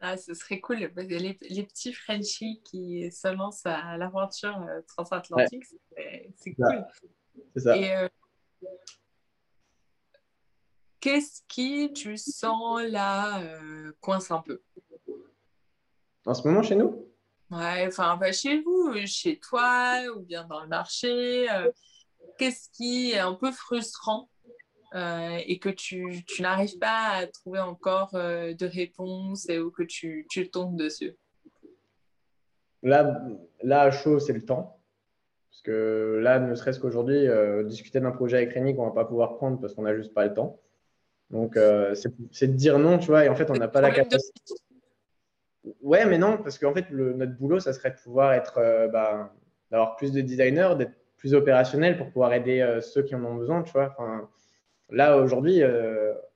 [0.00, 0.90] Ah, ce serait cool.
[0.96, 5.64] Les, les petits Frenchies qui se lancent à l'aventure euh, transatlantique,
[6.36, 6.84] c'est cool.
[7.54, 7.76] C'est ça.
[7.76, 8.09] Et,
[11.01, 14.61] Qu'est-ce qui, tu sens là, euh, coince un peu?
[16.26, 17.07] En ce moment, chez nous?
[17.53, 21.49] Ouais, enfin, pas chez vous, chez toi ou bien dans le marché.
[21.51, 21.70] Euh,
[22.36, 24.28] qu'est-ce qui est un peu frustrant
[24.94, 29.84] euh, et que tu, tu n'arrives pas à trouver encore de réponse et, ou que
[29.84, 31.16] tu, tu tombes dessus?
[32.82, 33.22] Là,
[33.62, 34.80] là à chaud, c'est le temps.
[35.51, 37.28] Parce que là, ne serait-ce qu'aujourd'hui,
[37.66, 40.12] discuter d'un projet avec Rémi qu'on ne va pas pouvoir prendre parce qu'on n'a juste
[40.12, 40.61] pas le temps.
[41.31, 41.95] Donc, euh,
[42.33, 44.41] c'est de dire non, tu vois, et en fait, on n'a pas la capacité.
[45.83, 49.35] Ouais, mais non, parce qu'en fait, notre boulot, ça serait de pouvoir être, euh, bah,
[49.70, 53.35] d'avoir plus de designers, d'être plus opérationnel pour pouvoir aider euh, ceux qui en ont
[53.35, 53.95] besoin, tu vois.
[53.99, 54.29] Enfin,
[54.89, 55.61] là, aujourd'hui,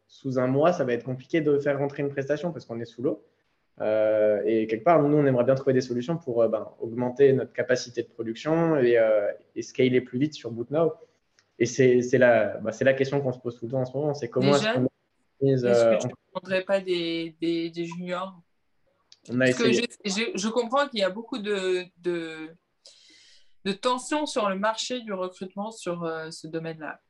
[0.07, 2.85] sous un mois, ça va être compliqué de faire rentrer une prestation parce qu'on est
[2.85, 3.25] sous l'eau.
[3.81, 8.03] et quelque part, nous, on aimerait bien trouver des solutions pour ben, augmenter notre capacité
[8.03, 8.99] de production et,
[9.57, 10.93] et scaler plus vite sur BootNow.
[11.59, 14.15] Et c'est la, bah, la question qu'on se pose tout le temps en ce moment,
[14.15, 14.89] c'est comment est-ce qu'on
[15.47, 18.41] Est-ce que tu ne prendrais pas des, des, des juniors?
[19.31, 22.49] On a Parce que je, je, comprends qu'il y a beaucoup de, de,
[23.65, 27.01] de tensions sur le marché du recrutement sur euh, ce domaine-là.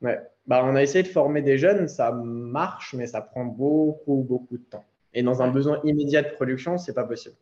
[0.00, 0.18] Ouais.
[0.46, 4.56] Bah, on a essayé de former des jeunes, ça marche, mais ça prend beaucoup, beaucoup
[4.56, 4.84] de temps.
[5.12, 7.34] Et dans un besoin immédiat de production, ce n'est pas possible.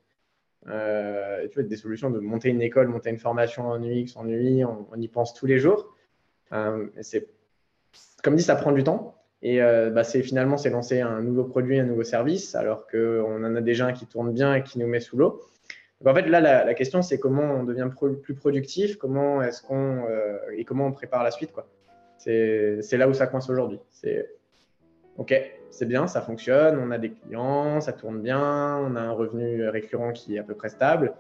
[0.69, 4.27] Euh, tu vois, des solutions de monter une école, monter une formation en UX, en
[4.27, 5.96] UI, on y pense tous les jours.
[6.53, 7.29] Euh, c'est,
[8.23, 9.17] comme dit, ça prend du temps.
[9.43, 13.45] Et euh, bah, c'est finalement, c'est lancer un nouveau produit, un nouveau service, alors qu'on
[13.45, 15.43] en a déjà un qui tourne bien et qui nous met sous l'eau.
[16.05, 17.89] en fait, là, la, question, c'est comment on devient
[18.23, 21.69] plus productif, comment est-ce qu'on euh, et comment on prépare la suite, quoi.
[22.19, 23.79] C'est, là où ça coince aujourd'hui.
[23.91, 24.29] C'est
[25.17, 25.35] OK,
[25.71, 29.69] c'est bien, ça fonctionne, on a des clients, ça tourne bien, on a un revenu
[29.69, 31.15] récurrent qui est à peu près stable.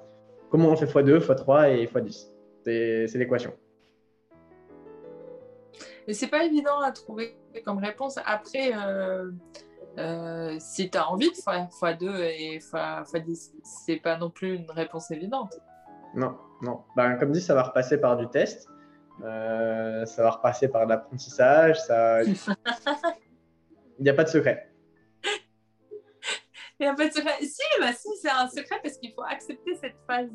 [0.50, 2.28] Comment on fait x2, x3 et x10
[2.64, 3.52] C'est, c'est l'équation.
[6.06, 8.18] Mais c'est pas évident à trouver comme réponse.
[8.24, 9.30] Après, euh,
[9.98, 14.70] euh, si tu as envie de faire x2 et x10, c'est pas non plus une
[14.70, 15.58] réponse évidente.
[16.14, 16.84] Non, non.
[16.96, 18.68] Ben, comme dit, ça va repasser par du test.
[19.24, 21.80] Euh, ça va repasser par l'apprentissage.
[21.80, 22.22] Ça...
[23.98, 24.70] Il n'y a pas de secret.
[26.78, 27.32] Il n'y a pas de secret.
[27.40, 30.28] Si, bah, si c'est un secret parce qu'il faut accepter cette phase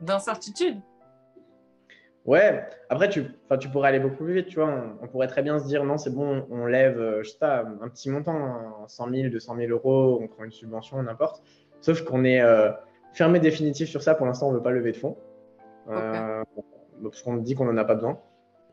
[0.00, 0.80] d'incertitude.
[2.26, 3.24] Ouais, après, tu,
[3.58, 4.72] tu pourrais aller beaucoup plus vite, tu vois.
[5.00, 7.64] On, pourrait très bien se dire, non, c'est bon, on lève, euh, je sais pas,
[7.80, 11.42] un petit montant, 100 000, 200 000 euros, on prend une subvention, n'importe.
[11.80, 12.70] Sauf qu'on est euh,
[13.14, 14.14] fermé définitif sur ça.
[14.14, 15.16] Pour l'instant, on ne veut pas lever de fonds.
[15.88, 16.44] Euh,
[17.02, 18.20] parce qu'on dit qu'on n'en a pas besoin.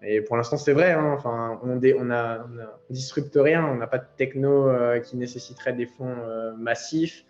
[0.02, 0.92] Et pour l'instant, c'est vrai.
[0.92, 3.66] Hein, enfin, on, on, a, on, disrupte rien.
[3.66, 4.70] On n'a pas de techno
[5.04, 6.18] qui nécessiterait des fonds
[6.58, 7.26] massifs.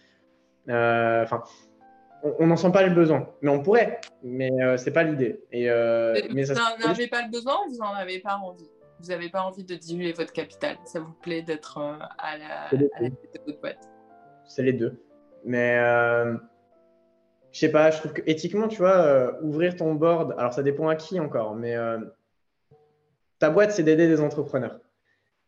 [0.67, 1.43] Enfin,
[2.23, 5.43] on n'en sent pas le besoin, mais on pourrait, mais euh, c'est pas l'idée.
[5.51, 8.69] Et, euh, mais vous n'en avez pas le besoin ou vous n'en avez pas envie?
[8.99, 10.77] Vous n'avez pas envie de diluer votre capital?
[10.85, 13.89] Ça vous plaît d'être euh, à, la, tête de votre boîte?
[14.45, 14.99] C'est les deux.
[15.45, 16.35] Mais euh,
[17.51, 20.89] je sais pas, je trouve que éthiquement, tu vois, ouvrir ton board, alors ça dépend
[20.89, 21.75] à qui encore, mais
[23.39, 24.79] ta boîte, c'est d'aider des entrepreneurs.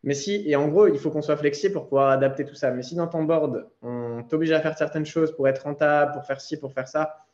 [0.02, 2.70] Mais si, et en gros, il faut qu'on soit flexible pour pouvoir adapter tout ça.
[2.70, 6.24] Mais si dans ton board, on t'oblige à faire certaines choses pour être rentable, pour
[6.24, 7.26] faire ci, pour faire ça,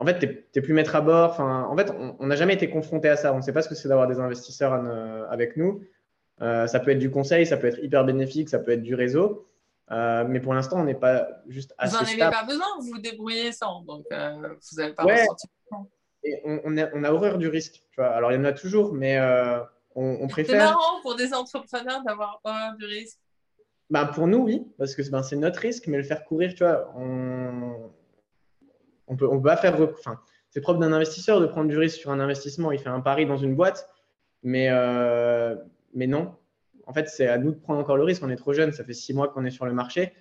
[0.00, 0.26] en fait, tu
[0.56, 1.30] n'es plus maître à bord.
[1.30, 3.34] Enfin, en fait, on n'a jamais été confronté à ça.
[3.34, 4.72] On ne sait pas ce que c'est d'avoir des investisseurs
[5.30, 5.84] avec nous.
[6.40, 8.94] Euh, ça peut être du conseil, ça peut être hyper bénéfique, ça peut être du
[8.94, 9.46] réseau.
[9.90, 12.86] Euh, mais pour l'instant, on n'est pas juste assez Vous n'en avez pas besoin, vous
[12.94, 13.82] vous débrouillez sans.
[13.82, 15.26] Donc, euh, vous n'avez pas ouais.
[16.24, 17.82] Et on, on, a, on, a, horreur du risque.
[17.90, 18.08] Tu vois.
[18.08, 19.20] Alors, il y en a toujours, mais
[19.94, 20.60] on, on, préfère.
[20.60, 23.18] C'est marrant pour des entrepreneurs d'avoir horreur du risque.
[23.90, 26.62] Ben, pour nous, oui, parce que ben, c'est notre risque, mais le faire courir, tu
[26.62, 27.90] vois, on,
[29.08, 29.80] on peut, on faire.
[29.80, 30.20] Enfin,
[30.50, 32.70] c'est propre d'un investisseur de prendre du risque sur un investissement.
[32.70, 33.88] Il fait un pari dans une boîte,
[34.44, 35.56] mais, euh,
[35.92, 36.34] mais non.
[36.86, 38.22] En fait, c'est à nous de prendre encore le risque.
[38.24, 40.12] On est trop jeune, ça fait six mois qu'on est sur le marché.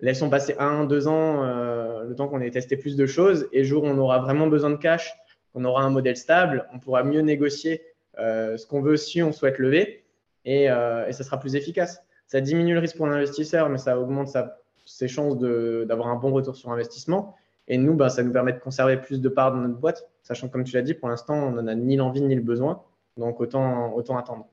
[0.00, 3.48] Laissons passer un, deux ans, euh, le temps qu'on ait testé plus de choses.
[3.52, 5.12] Et jour où on aura vraiment besoin de cash,
[5.52, 7.82] qu'on aura un modèle stable, on pourra mieux négocier
[8.18, 10.04] euh, ce qu'on veut si on souhaite lever
[10.44, 12.02] et, et ça sera plus efficace.
[12.30, 14.56] Ça diminue le risque pour l'investisseur, mais ça augmente sa,
[14.86, 17.34] ses chances d'avoir un bon retour sur investissement.
[17.66, 20.46] Et nous, ben, ça nous permet de conserver plus de parts dans notre boîte, sachant
[20.46, 22.84] que, comme tu l'as dit, pour l'instant, on n'en a ni l'envie ni le besoin.
[23.16, 24.48] Donc, autant, autant attendre.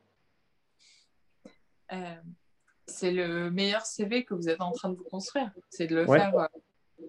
[1.94, 2.16] Euh,
[2.88, 5.52] c'est le meilleur CV que vous êtes en train de vous construire.
[5.70, 6.36] C'est de le faire.
[6.36, 7.06] Euh,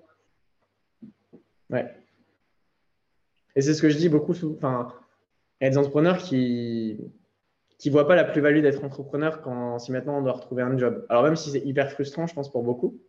[1.71, 1.97] ouais.
[3.57, 4.35] Et c'est ce que je dis beaucoup.
[4.55, 4.93] Enfin,
[5.63, 7.01] il y a des entrepreneurs qui
[7.79, 11.07] qui voient pas la plus-value d'être entrepreneur quand si maintenant on doit retrouver un job.
[11.09, 13.01] Alors même si c'est hyper frustrant, je pense pour beaucoup.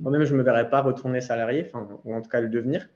[0.00, 1.70] Moi-même, je ne me verrais pas retourner salarié,
[2.04, 2.88] ou en tout cas le devenir.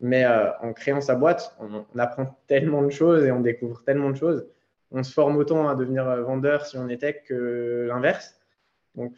[0.00, 4.10] Mais euh, en créant sa boîte, on, apprend tellement de choses et on découvre tellement
[4.10, 4.46] de choses.
[4.90, 8.34] On se forme autant à devenir euh, vendeur si on était que l'inverse.
[8.96, 9.14] Donc,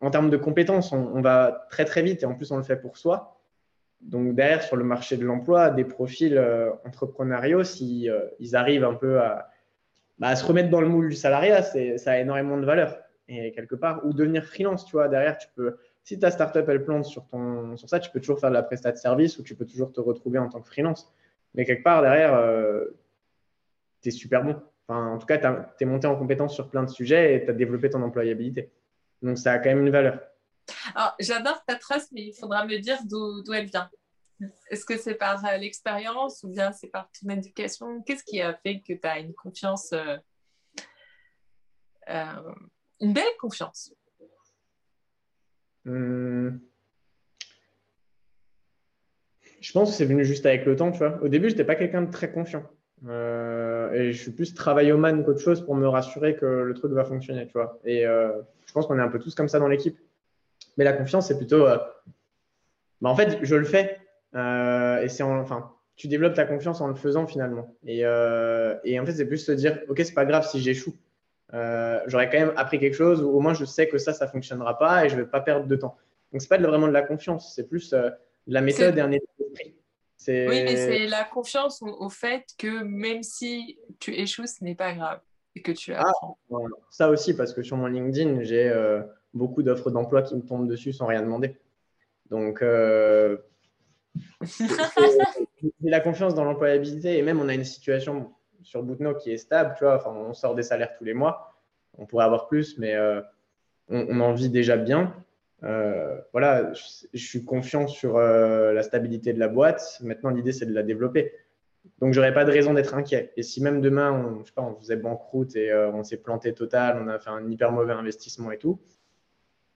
[0.00, 2.76] en termes de compétences, on, va très très vite et en plus on le fait
[2.76, 3.40] pour soi.
[4.00, 8.94] Donc derrière, sur le marché de l'emploi, des profils euh, entrepreneuriaux, s'ils ils arrivent un
[8.94, 9.49] peu à,
[10.20, 12.98] bah, se remettre dans le moule du salariat, ça a énormément de valeur.
[13.26, 16.84] Et quelque part, ou devenir freelance, tu vois, derrière, tu peux si ta startup elle
[16.84, 19.42] plante sur, ton, sur ça, tu peux toujours faire de la prestat de service ou
[19.42, 21.12] tu peux toujours te retrouver en tant que freelance.
[21.54, 22.86] Mais quelque part derrière, euh,
[24.02, 24.60] tu es super bon.
[24.88, 27.50] Enfin, en tout cas, tu es monté en compétence sur plein de sujets et tu
[27.50, 28.70] as développé ton employabilité.
[29.22, 30.18] Donc, ça a quand même une valeur.
[30.94, 33.90] Alors, j'adore ta trace, mais il faudra me dire d'où elle vient.
[34.70, 38.02] Est-ce que c'est par euh, l'expérience ou bien c'est par ton éducation?
[38.02, 40.16] Qu'est-ce qui a fait que tu as une confiance, euh,
[43.00, 43.92] une belle confiance?
[45.84, 46.58] Hmm.
[49.60, 51.22] Je pense que c'est venu juste avec le temps, tu vois.
[51.22, 52.64] Au début, je n'étais pas quelqu'un de très confiant.
[53.06, 57.04] Euh, et je suis plus travailloman qu'autre chose pour me rassurer que le truc va
[57.04, 57.78] fonctionner, tu vois.
[57.84, 58.32] Et euh,
[58.66, 59.98] je pense qu'on est un peu tous comme ça dans l'équipe.
[60.76, 61.66] Mais la confiance, c'est plutôt.
[61.66, 61.78] Euh,
[63.00, 63.99] bah, en fait, je le fais.
[64.34, 67.74] Et c'est enfin, tu développes ta confiance en le faisant finalement.
[67.84, 70.94] Et, et en fait, c'est plus se dire, OK, c'est pas grave si j'échoue.
[71.52, 74.26] Euh, j'aurais quand même appris quelque chose, ou au moins je sais que ça, ça
[74.26, 75.96] ne fonctionnera pas et je vais pas perdre de temps.
[76.32, 78.10] Donc, ce n'est pas vraiment de la confiance, c'est plus euh,
[78.46, 79.74] de la méthode et un état d'esprit.
[80.28, 84.92] Oui, mais c'est la confiance au, fait que même si tu échoues, ce n'est pas
[84.92, 85.20] grave
[85.56, 86.38] et que tu ah, apprends.
[86.90, 89.00] ça aussi, parce que sur mon LinkedIn, j'ai euh,
[89.32, 91.56] beaucoup d'offres d'emploi qui me tombent dessus sans rien demander.
[92.28, 92.62] Donc,
[94.42, 98.32] j'ai la confiance dans l'employabilité et même on a une situation
[98.62, 99.96] sur Bootno qui est stable, tu vois.
[99.96, 101.54] Enfin, on sort des salaires tous les mois.
[101.98, 103.20] On pourrait avoir plus, mais euh,
[103.88, 105.14] on, en vit déjà bien.
[105.62, 109.98] Euh, voilà, je, suis confiant sur euh, la stabilité de la boîte.
[110.02, 111.32] Maintenant, l'idée, c'est de la développer.
[111.98, 113.32] Donc, j'aurais pas de raison d'être inquiet.
[113.36, 116.54] Et si même demain, on, je sais pas, on faisait banqueroute et on s'est planté
[116.54, 118.80] total, on a fait un hyper mauvais investissement et tout,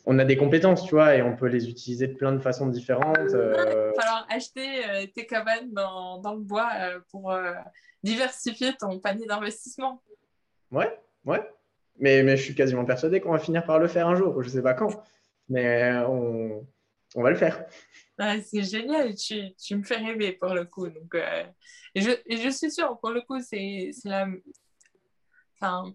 [0.07, 2.67] on a des compétences, tu vois, et on peut les utiliser de plein de façons
[2.67, 3.17] différentes.
[3.31, 6.71] Il va falloir acheter tes cabanes dans, dans le bois
[7.11, 7.35] pour
[8.03, 10.03] diversifier ton panier d'investissement.
[10.71, 11.41] Ouais, ouais.
[11.99, 14.43] Mais, mais je suis quasiment persuadé qu'on va finir par le faire un jour.
[14.43, 15.03] Je ne sais pas quand,
[15.49, 16.67] mais on,
[17.15, 17.65] on va le faire.
[18.45, 20.89] c'est génial, tu, tu, me fais rêver pour le coup.
[20.89, 21.45] Donc, euh,
[21.95, 24.27] je, je, suis sûre, pour le coup, c'est la.
[25.55, 25.95] Enfin,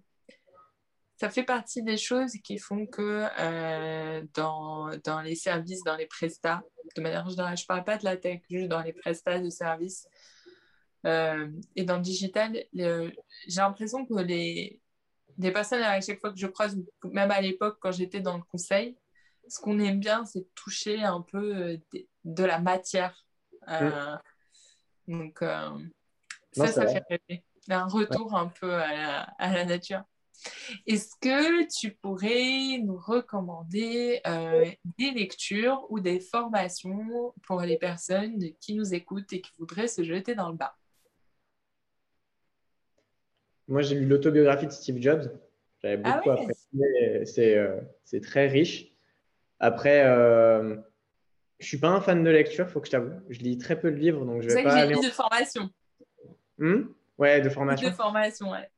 [1.20, 6.06] ça fait partie des choses qui font que euh, dans, dans, les services, dans les
[6.06, 6.64] prestats,
[6.96, 9.50] de manière générale, je ne parle pas de la tech, juste dans les prestats de
[9.50, 10.08] services,
[11.06, 13.12] euh, et dans le digital, j'ai
[13.58, 14.82] l'impression que les,
[15.38, 18.44] les personnes à chaque fois que je croise, même à l'époque quand j'étais dans le
[18.44, 18.98] conseil,
[19.50, 21.78] ce qu'on aime bien, c'est toucher un peu euh,
[22.24, 23.26] de, la matière.
[23.68, 24.16] Euh,
[25.06, 25.40] donc,
[26.54, 27.44] ça, ça fait rêver.
[27.68, 30.04] Un retour un peu à la, à la nature.
[30.88, 34.22] Est-ce que tu pourrais nous recommander
[34.98, 40.04] des lectures ou des formations pour les personnes qui nous écoutent et qui voudraient se
[40.04, 40.76] jeter dans le bas
[43.68, 45.32] moi, j'ai lu l'autobiographie de Steve Jobs.
[45.84, 47.58] J'avais ah beaucoup apprécié.
[47.58, 48.92] Euh, c'est très riche.
[49.60, 50.76] Après, euh,
[51.60, 53.14] Je suis pas un fan de lecture, faut que je t'avoue.
[53.30, 54.74] Je lis très peu de livres, donc je vais C'est pas.
[54.74, 55.70] que j'ai en- lu de formation?
[56.58, 56.82] Hmm?
[57.18, 57.90] Ouais, de formation.
[57.90, 58.70] De formation, ouais.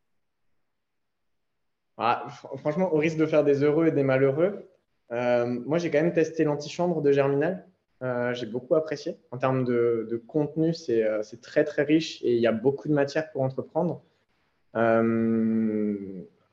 [1.98, 4.68] Ah, fr- franchement, au risque de faire des heureux et des malheureux,
[5.12, 7.68] euh, moi j'ai quand même testé l'antichambre de Germinal.
[8.02, 9.18] Euh, j'ai beaucoup apprécié.
[9.30, 12.52] En termes de, de contenu, c'est euh, c'est très très riche et il y a
[12.52, 14.02] beaucoup de matière pour entreprendre.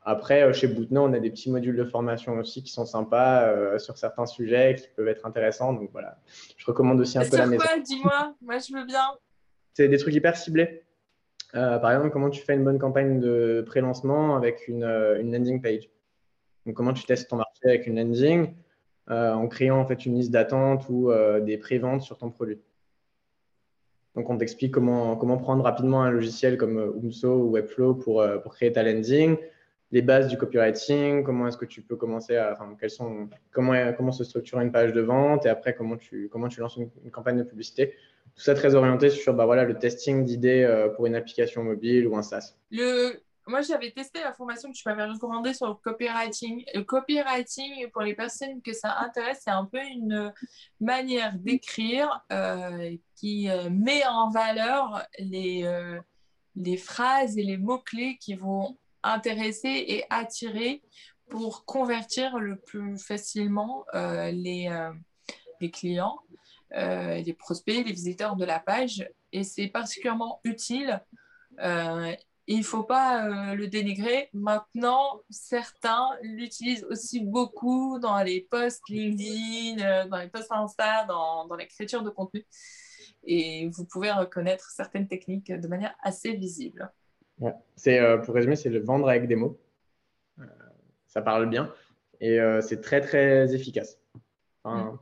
[0.01, 3.97] Après, chez Boutno, on a des petits modules de formation aussi qui sont sympas sur
[3.97, 5.73] certains sujets qui peuvent être intéressants.
[5.73, 6.17] Donc voilà,
[6.57, 7.63] je recommande aussi un peu la maison.
[7.65, 8.35] quoi Dis-moi?
[8.41, 9.05] Moi, je veux bien.
[9.73, 10.83] C'est des trucs hyper ciblés.
[11.55, 15.61] Euh, par exemple, comment tu fais une bonne campagne de pré-lancement avec une, euh, landing
[15.61, 15.89] page?
[16.75, 18.53] Comment tu testes ton marché avec une landing
[19.09, 22.59] euh, en créant en fait une liste d'attente ou des pré-ventes sur ton produit?
[24.15, 28.83] Donc, on t'explique comment, prendre rapidement un logiciel comme Umso ou Webflow pour, créer ta
[28.83, 29.37] landing,
[29.91, 32.55] les bases du copywriting, comment est-ce que tu peux commencer à,
[32.87, 36.29] sont, comment, comment se structure une page de vente et après comment tu,
[36.59, 37.95] lances une campagne de publicité.
[38.35, 42.07] Tout ça très orienté sur bah, voilà, le testing d'idées euh, pour une application mobile
[42.07, 42.55] ou un SaaS.
[42.71, 43.21] Le...
[43.47, 46.63] Moi, j'avais testé la formation que tu m'avais recommandée sur le copywriting.
[46.75, 50.31] Le copywriting, pour les personnes que ça intéresse, c'est un peu une
[50.79, 55.67] manière d'écrire euh, qui euh, met en valeur les,
[56.55, 60.83] les phrases et les mots-clés qui vont intéresser et attirer
[61.27, 64.69] pour convertir le plus facilement les,
[65.59, 66.19] les clients,
[66.75, 69.07] euh, les prospects, les visiteurs de la page.
[69.31, 71.01] Et c'est particulièrement utile.
[71.59, 72.11] Euh,
[72.47, 74.29] il ne faut pas euh, le dénigrer.
[74.33, 81.55] Maintenant, certains l'utilisent aussi beaucoup dans les posts LinkedIn, dans les posts Insta, dans, dans
[81.55, 82.45] l'écriture de contenu.
[83.23, 86.91] Et vous pouvez reconnaître certaines techniques de manière assez visible.
[87.39, 87.53] Ouais.
[87.75, 89.59] C'est, pour résumer, c'est le vendre avec des mots.
[91.07, 91.73] Ça parle bien
[92.21, 93.99] et c'est très, très efficace.
[94.63, 94.99] Enfin, Mm.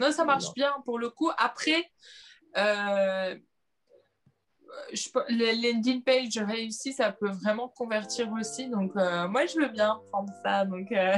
[0.00, 1.30] Non, ça marche bien pour le coup.
[1.38, 1.90] Après,
[2.56, 3.34] euh,
[4.92, 8.68] je, les landing page réussi, ça peut vraiment convertir aussi.
[8.68, 10.64] Donc, euh, moi, je veux bien prendre ça.
[10.64, 11.14] Donc, euh,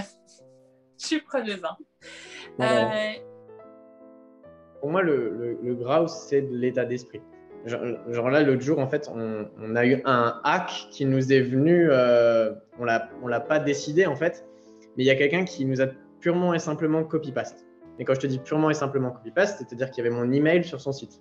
[1.01, 1.63] je suis preneuse.
[1.65, 1.77] Hein.
[2.61, 3.21] Euh,
[4.81, 7.21] pour moi, le, le, le grouse, c'est de l'état d'esprit.
[7.67, 11.33] Genre, genre, là, l'autre jour, en fait, on, on, a eu un hack qui nous
[11.33, 11.91] est venu.
[11.91, 14.47] On ne l'a pas décidé, en fait,
[14.97, 15.87] mais il y a quelqu'un qui nous a
[16.21, 17.68] purement et simplement copy-paste.
[17.99, 20.65] Et quand je te dis purement et simplement copy-paste, c'est-à-dire qu'il y avait mon email
[20.65, 21.19] sur son site.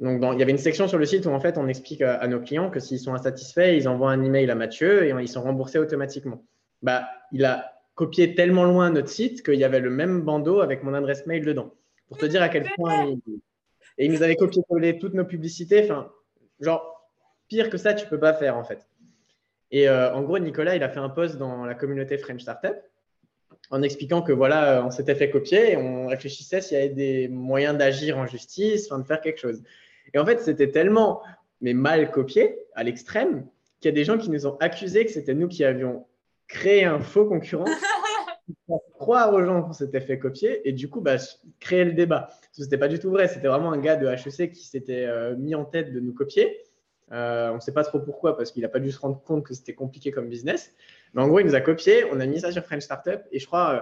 [0.00, 2.16] Donc, il y avait une section sur le site où en fait on explique à,
[2.16, 5.28] à nos clients que s'ils sont insatisfaits, ils envoient un email à Mathieu et ils
[5.28, 6.44] sont remboursés automatiquement.
[6.82, 10.82] Bah, il a copié tellement loin notre site qu'il y avait le même bandeau avec
[10.82, 11.72] mon adresse mail dedans.
[12.08, 13.20] Pour te dire à quel point il...
[13.96, 15.84] Et il nous avait copié-collé toutes nos publicités.
[15.84, 16.10] Enfin,
[16.60, 17.08] genre,
[17.48, 18.88] pire que ça, tu peux pas faire en fait.
[19.70, 22.76] Et euh, en gros, Nicolas, il a fait un post dans la communauté French Startup
[23.70, 27.28] en expliquant que voilà, on s'était fait copier et on réfléchissait s'il y avait des
[27.28, 29.62] moyens d'agir en justice, enfin de faire quelque chose.
[30.12, 31.22] Et en fait, c'était tellement
[31.60, 33.46] mais mal copié à l'extrême
[33.80, 36.06] qu'il y a des gens qui nous ont accusés que c'était nous qui avions
[36.46, 37.64] créé un faux concurrent
[38.66, 41.16] pour croire aux gens qu'on s'était fait copier et du coup bah,
[41.60, 42.28] créer le débat.
[42.52, 45.36] Ce n'était pas du tout vrai, c'était vraiment un gars de HEC qui s'était euh,
[45.36, 46.60] mis en tête de nous copier.
[47.12, 49.44] Euh, on ne sait pas trop pourquoi parce qu'il n'a pas dû se rendre compte
[49.44, 50.74] que c'était compliqué comme business.
[51.14, 53.38] Mais en gros, il nous a copié, on a mis ça sur French Startup et
[53.38, 53.80] je crois euh,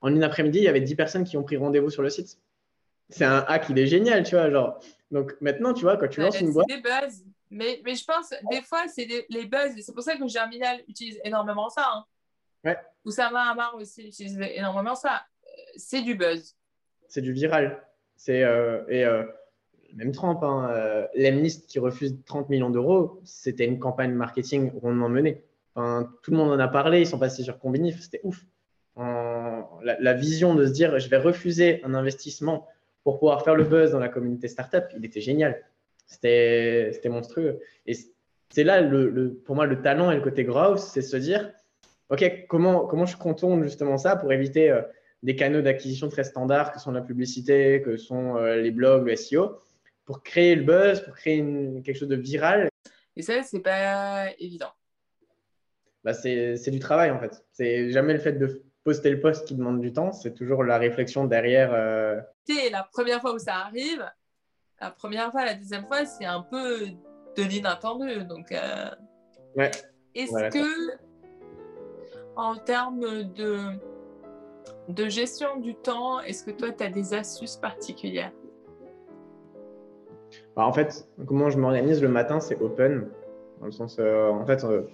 [0.00, 2.38] en une après-midi, il y avait 10 personnes qui ont pris rendez-vous sur le site.
[3.10, 4.50] C'est un hack, il est génial, tu vois.
[4.50, 4.78] Genre.
[5.10, 6.66] Donc maintenant, tu vois, quand tu ouais, lances une boîte.
[6.68, 7.24] C'est des buzz.
[7.50, 9.72] Mais, mais je pense, des fois, c'est les buzz.
[9.80, 11.88] C'est pour ça que Germinal utilise énormément ça.
[11.92, 12.04] Hein.
[12.64, 12.76] Ouais.
[13.04, 15.22] Oussama Amar aussi utilise énormément ça.
[15.76, 16.54] C'est du buzz.
[17.08, 17.82] C'est du viral.
[18.16, 19.24] C'est euh, et euh,
[19.94, 25.08] même Trump, hein, euh, l'Emlist qui refuse 30 millions d'euros, c'était une campagne marketing rondement
[25.08, 25.42] menée.
[25.74, 28.44] Tout le monde en a parlé, ils sont passés sur Combini, c'était ouf.
[28.96, 32.66] La, vision de se dire je vais refuser un investissement
[33.04, 35.62] pour pouvoir faire le buzz dans la communauté startup, il était génial.
[36.06, 37.60] C'était monstrueux.
[37.86, 37.92] Et
[38.50, 38.82] c'est là,
[39.44, 41.52] pour moi, le talent et le côté grouse, c'est se dire
[42.10, 44.80] OK, comment, je contourne justement ça pour éviter euh,
[45.22, 49.14] des canaux d'acquisition très standards que sont la publicité, que sont euh, les blogs, le
[49.14, 49.60] SEO,
[50.06, 51.44] pour créer le buzz, pour créer
[51.84, 52.70] quelque chose de viral.
[53.14, 54.72] Et ça, c'est pas évident.
[56.08, 57.44] Bah, c'est du travail en fait.
[57.52, 60.78] C'est jamais le fait de poster le post qui demande du temps, c'est toujours la
[60.78, 61.70] réflexion derrière.
[61.74, 62.18] Euh...
[62.72, 64.02] La première fois où ça arrive,
[64.80, 66.86] la première fois, la deuxième fois, c'est un peu
[67.36, 68.24] de l'inattendu.
[68.24, 68.88] Donc, euh...
[69.56, 69.70] ouais.
[70.14, 70.96] est-ce voilà, que,
[72.36, 73.58] en termes de,
[74.88, 78.32] de gestion du temps, est-ce que toi, tu as des astuces particulières?
[80.56, 83.10] Bah, En fait, comment je m'organise le matin, c'est open.
[83.60, 84.84] Dans le sens, euh, en fait, euh,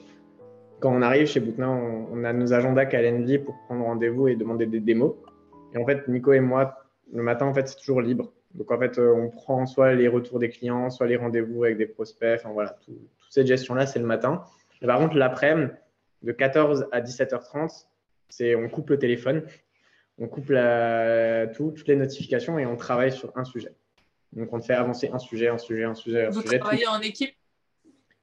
[0.81, 4.37] quand on arrive chez Boutna, on, on, a nos agendas Calendly pour prendre rendez-vous et
[4.37, 5.15] demander des démos.
[5.75, 8.33] Et en fait, Nico et moi, le matin, en fait, c'est toujours libre.
[8.55, 11.87] Donc, en fait, on prend soit les retours des clients, soit les rendez-vous avec des
[11.87, 12.39] prospects.
[12.39, 12.97] Enfin, voilà, toute
[13.31, 14.45] cette gestion-là, c'est le matin.
[14.81, 15.73] Et par contre, l'après-midi,
[16.23, 17.87] de 14 à 17h30,
[18.29, 19.43] c'est on coupe le téléphone,
[20.19, 23.75] on coupe la, tout, toutes les notifications et on travaille sur un sujet.
[24.33, 26.27] Donc, on fait avancer un sujet, un sujet, un sujet.
[26.27, 27.35] Un Vous sujet, travaillez en équipe?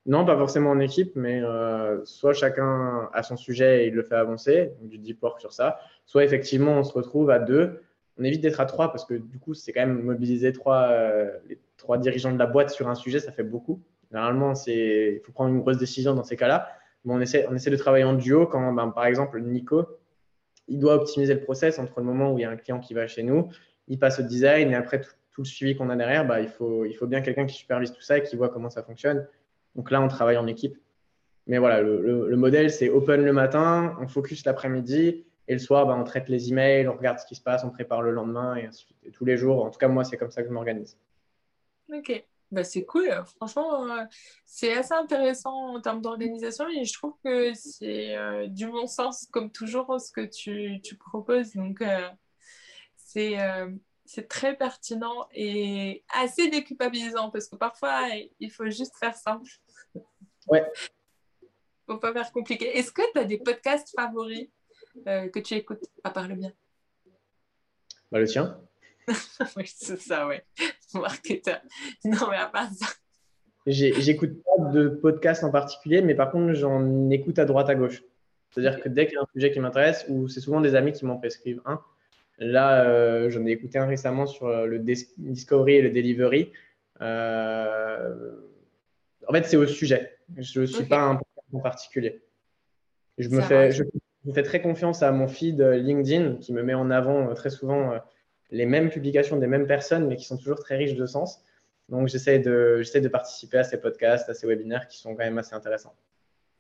[0.08, 4.02] Non, pas forcément en équipe, mais euh, soit chacun a son sujet et il le
[4.02, 7.82] fait avancer, donc du deep work sur ça, soit effectivement on se retrouve à deux.
[8.18, 11.32] On évite d'être à trois parce que du coup, c'est quand même mobiliser trois, euh,
[11.48, 13.82] les trois dirigeants de la boîte sur un sujet, ça fait beaucoup.
[14.12, 16.68] Généralement, il faut prendre une grosse décision dans ces cas-là.
[17.06, 19.86] Mais on essaie, on essaie de travailler en duo quand, ben, par exemple, Nico,
[20.68, 22.94] il doit optimiser le process entre le moment où il y a un client qui
[22.94, 23.50] va chez nous,
[23.88, 26.86] il passe au design et après tout, le suivi qu'on a derrière, bah, il, faut,
[26.86, 29.28] il faut bien quelqu'un qui supervise tout ça et qui voit comment ça fonctionne.
[29.76, 30.78] Donc là, on travaille en équipe.
[31.48, 35.98] Mais voilà, le, modèle, c'est open le matin, on focus l'après-midi et le soir, bah,
[36.00, 38.70] on traite les emails, on regarde ce qui se passe, on prépare le lendemain et.
[39.04, 40.98] Et tous les jours, en tout cas, moi, c'est comme ça que je m'organise.
[41.92, 42.24] Ok.
[42.52, 43.10] Bah, c'est cool.
[43.38, 44.04] Franchement, euh,
[44.46, 49.28] c'est assez intéressant en termes d'organisation et je trouve que c'est euh, du bon sens,
[49.32, 51.54] comme toujours, ce que tu, tu proposes.
[51.54, 52.10] Donc, euh,
[52.98, 53.38] c'est
[54.06, 58.10] c'est très pertinent et assez déculpabilisant parce que parfois,
[58.42, 59.50] il faut juste faire simple.
[60.48, 60.64] Ouais.
[61.86, 62.78] faut pas faire compliqué.
[62.78, 64.50] Est-ce que tu as des podcasts favoris
[65.06, 66.52] que tu écoutes, à part le mien?
[68.12, 68.60] Bah, Le tien.
[69.58, 70.36] oui, c'est ça, oui.
[70.94, 71.62] Marketeur.
[72.04, 72.88] Non, mais à part ça.
[73.66, 78.04] J'écoute pas de podcast en particulier, mais par contre, j'en écoute à droite à gauche.
[78.50, 80.92] C'est-à-dire que dès qu'il y a un sujet qui m'intéresse, ou c'est souvent des amis
[80.92, 81.80] qui m'en prescrivent un,
[82.40, 86.52] là, euh, j'en ai écouté un récemment sur euh, le discovery et le delivery.
[87.02, 88.32] Euh,
[89.32, 90.18] en fait, c'est au sujet.
[90.38, 92.22] Je ne suis pas un podcast en particulier.
[93.18, 93.84] Je me, fais, je,
[94.26, 97.94] je, fais très confiance à mon feed LinkedIn qui me met en avant très souvent
[98.50, 101.42] les mêmes publications des mêmes personnes, mais qui sont toujours très riches de sens.
[101.88, 105.38] Donc, j'essaie de, de participer à ces podcasts, à ces webinaires qui sont quand même
[105.38, 105.96] assez intéressants.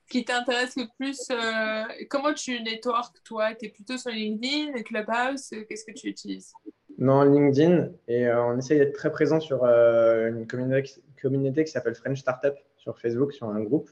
[0.07, 3.53] Ce qui t'intéresse le plus, euh, comment tu network toi?
[3.55, 6.53] Tu es plutôt sur LinkedIn, Clubhouse Qu'est-ce que tu utilises?
[6.97, 7.89] Non, LinkedIn.
[8.07, 12.19] Et euh, on essaie d'être très présent sur euh, une communauté, communauté qui s'appelle French
[12.19, 13.89] Startup sur Facebook, sur un groupe.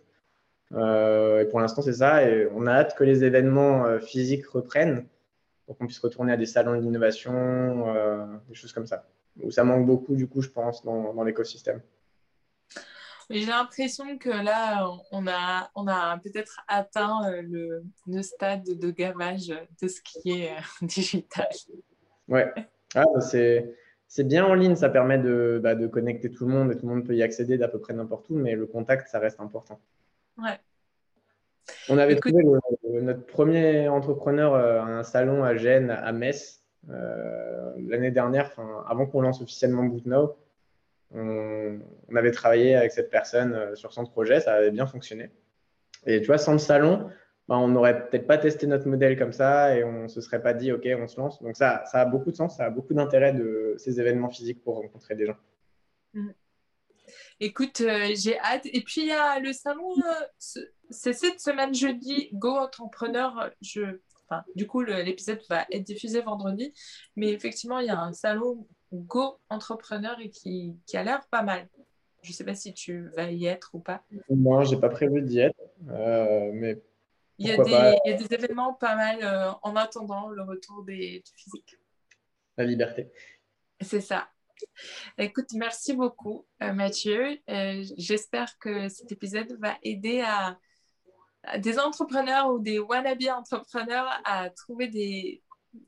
[0.71, 2.27] et pour l'instant, c'est ça.
[2.27, 5.05] Et on a hâte que les événements physiques reprennent
[5.69, 9.05] pour qu'on puisse retourner à des salons d'innovation, euh, des choses comme ça.
[9.39, 11.79] Où ça manque beaucoup, du coup, je pense, dans, dans l'écosystème.
[13.29, 18.89] J'ai l'impression que là, on a, on a peut-être atteint euh, le, le, stade de
[18.89, 19.49] gavage
[19.79, 21.49] de ce qui est euh, digital.
[22.27, 22.51] Ouais,
[22.95, 23.71] ah, bah, c'est,
[24.09, 26.87] c'est bien en ligne, ça permet de, bah, de connecter tout le monde et tout
[26.87, 29.39] le monde peut y accéder d'à peu près n'importe où, mais le contact, ça reste
[29.39, 29.79] important.
[30.39, 30.59] Ouais.
[31.89, 32.43] On avait trouvé
[33.01, 38.51] notre premier entrepreneur à un salon à Gênes, à Metz, euh, l'année dernière,
[38.87, 40.35] avant qu'on lance officiellement BootNow.
[41.13, 41.79] On,
[42.09, 45.31] on, avait travaillé avec cette personne euh, sur son projet, ça avait bien fonctionné.
[46.05, 47.09] Et tu vois, sans le salon,
[47.49, 50.39] bah, on n'aurait peut-être pas testé notre modèle comme ça et on ne se serait
[50.39, 51.41] pas dit, OK, on se lance.
[51.41, 54.61] Donc ça, ça a beaucoup de sens, ça a beaucoup d'intérêt de ces événements physiques
[54.61, 55.37] pour rencontrer des gens.
[56.13, 56.29] Mm.
[57.39, 58.67] Écoute, euh, j'ai hâte.
[58.67, 63.49] Et puis, il y a le salon, euh, c'est cette semaine jeudi, Go Entrepreneur.
[63.61, 63.97] Je,
[64.27, 66.71] enfin, du coup, l'épisode va être diffusé vendredi.
[67.15, 71.41] Mais effectivement, il y a un salon Go Entrepreneur et qui, qui a l'air pas
[71.41, 71.67] mal.
[72.21, 74.03] Je ne sais pas si tu vas y être ou pas.
[74.29, 75.57] Moi, je n'ai pas prévu d'y être.
[75.89, 76.79] Euh, mais
[77.39, 80.83] il y, a des, il y, a des, événements pas mal en attendant le retour
[80.83, 81.77] des, du physique.
[82.57, 83.09] La liberté.
[83.81, 84.27] C'est ça.
[85.17, 87.37] Écoute, merci beaucoup, euh, Mathieu.
[87.49, 90.57] Euh, j'espère que cet épisode va aider à,
[91.59, 95.41] des entrepreneurs ou des wannabe entrepreneurs à trouver des,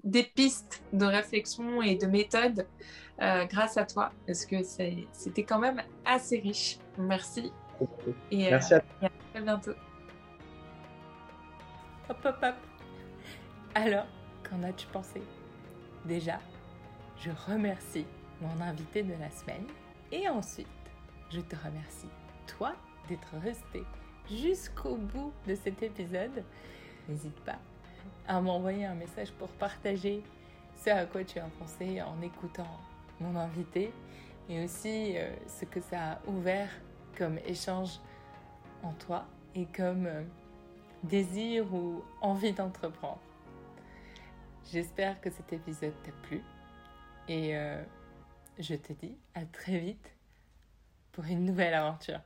[0.03, 2.65] des pistes de réflexion et de méthode
[3.21, 6.79] euh, grâce à toi, parce que c'était quand même assez riche.
[6.97, 7.51] Merci.
[8.31, 9.73] Et, merci à, et à très bientôt.
[12.11, 12.55] Hop, hop, hop.
[13.73, 14.05] Alors,
[14.43, 15.21] qu'en as-tu pensé?
[16.03, 16.39] Déjà,
[17.17, 18.05] je remercie
[18.41, 19.65] mon invité de la semaine.
[20.11, 20.67] Et ensuite,
[21.29, 22.09] je te remercie,
[22.47, 22.73] toi,
[23.07, 23.83] d'être resté
[24.29, 26.43] jusqu'au bout de cet épisode.
[27.07, 27.59] N'hésite pas
[28.27, 30.21] à m'envoyer un message pour partager
[30.83, 32.77] ce à quoi tu as pensé en écoutant
[33.21, 33.93] mon invité
[34.49, 36.69] et aussi euh, ce que ça a ouvert
[37.17, 38.01] comme échange
[38.83, 39.23] en toi
[39.55, 40.23] et comme euh,
[41.03, 43.21] désir ou envie d'entreprendre.
[44.71, 46.41] J'espère que cet épisode t'a plu
[47.27, 47.83] et euh,
[48.59, 50.15] je te dis à très vite
[51.11, 52.21] pour une nouvelle aventure.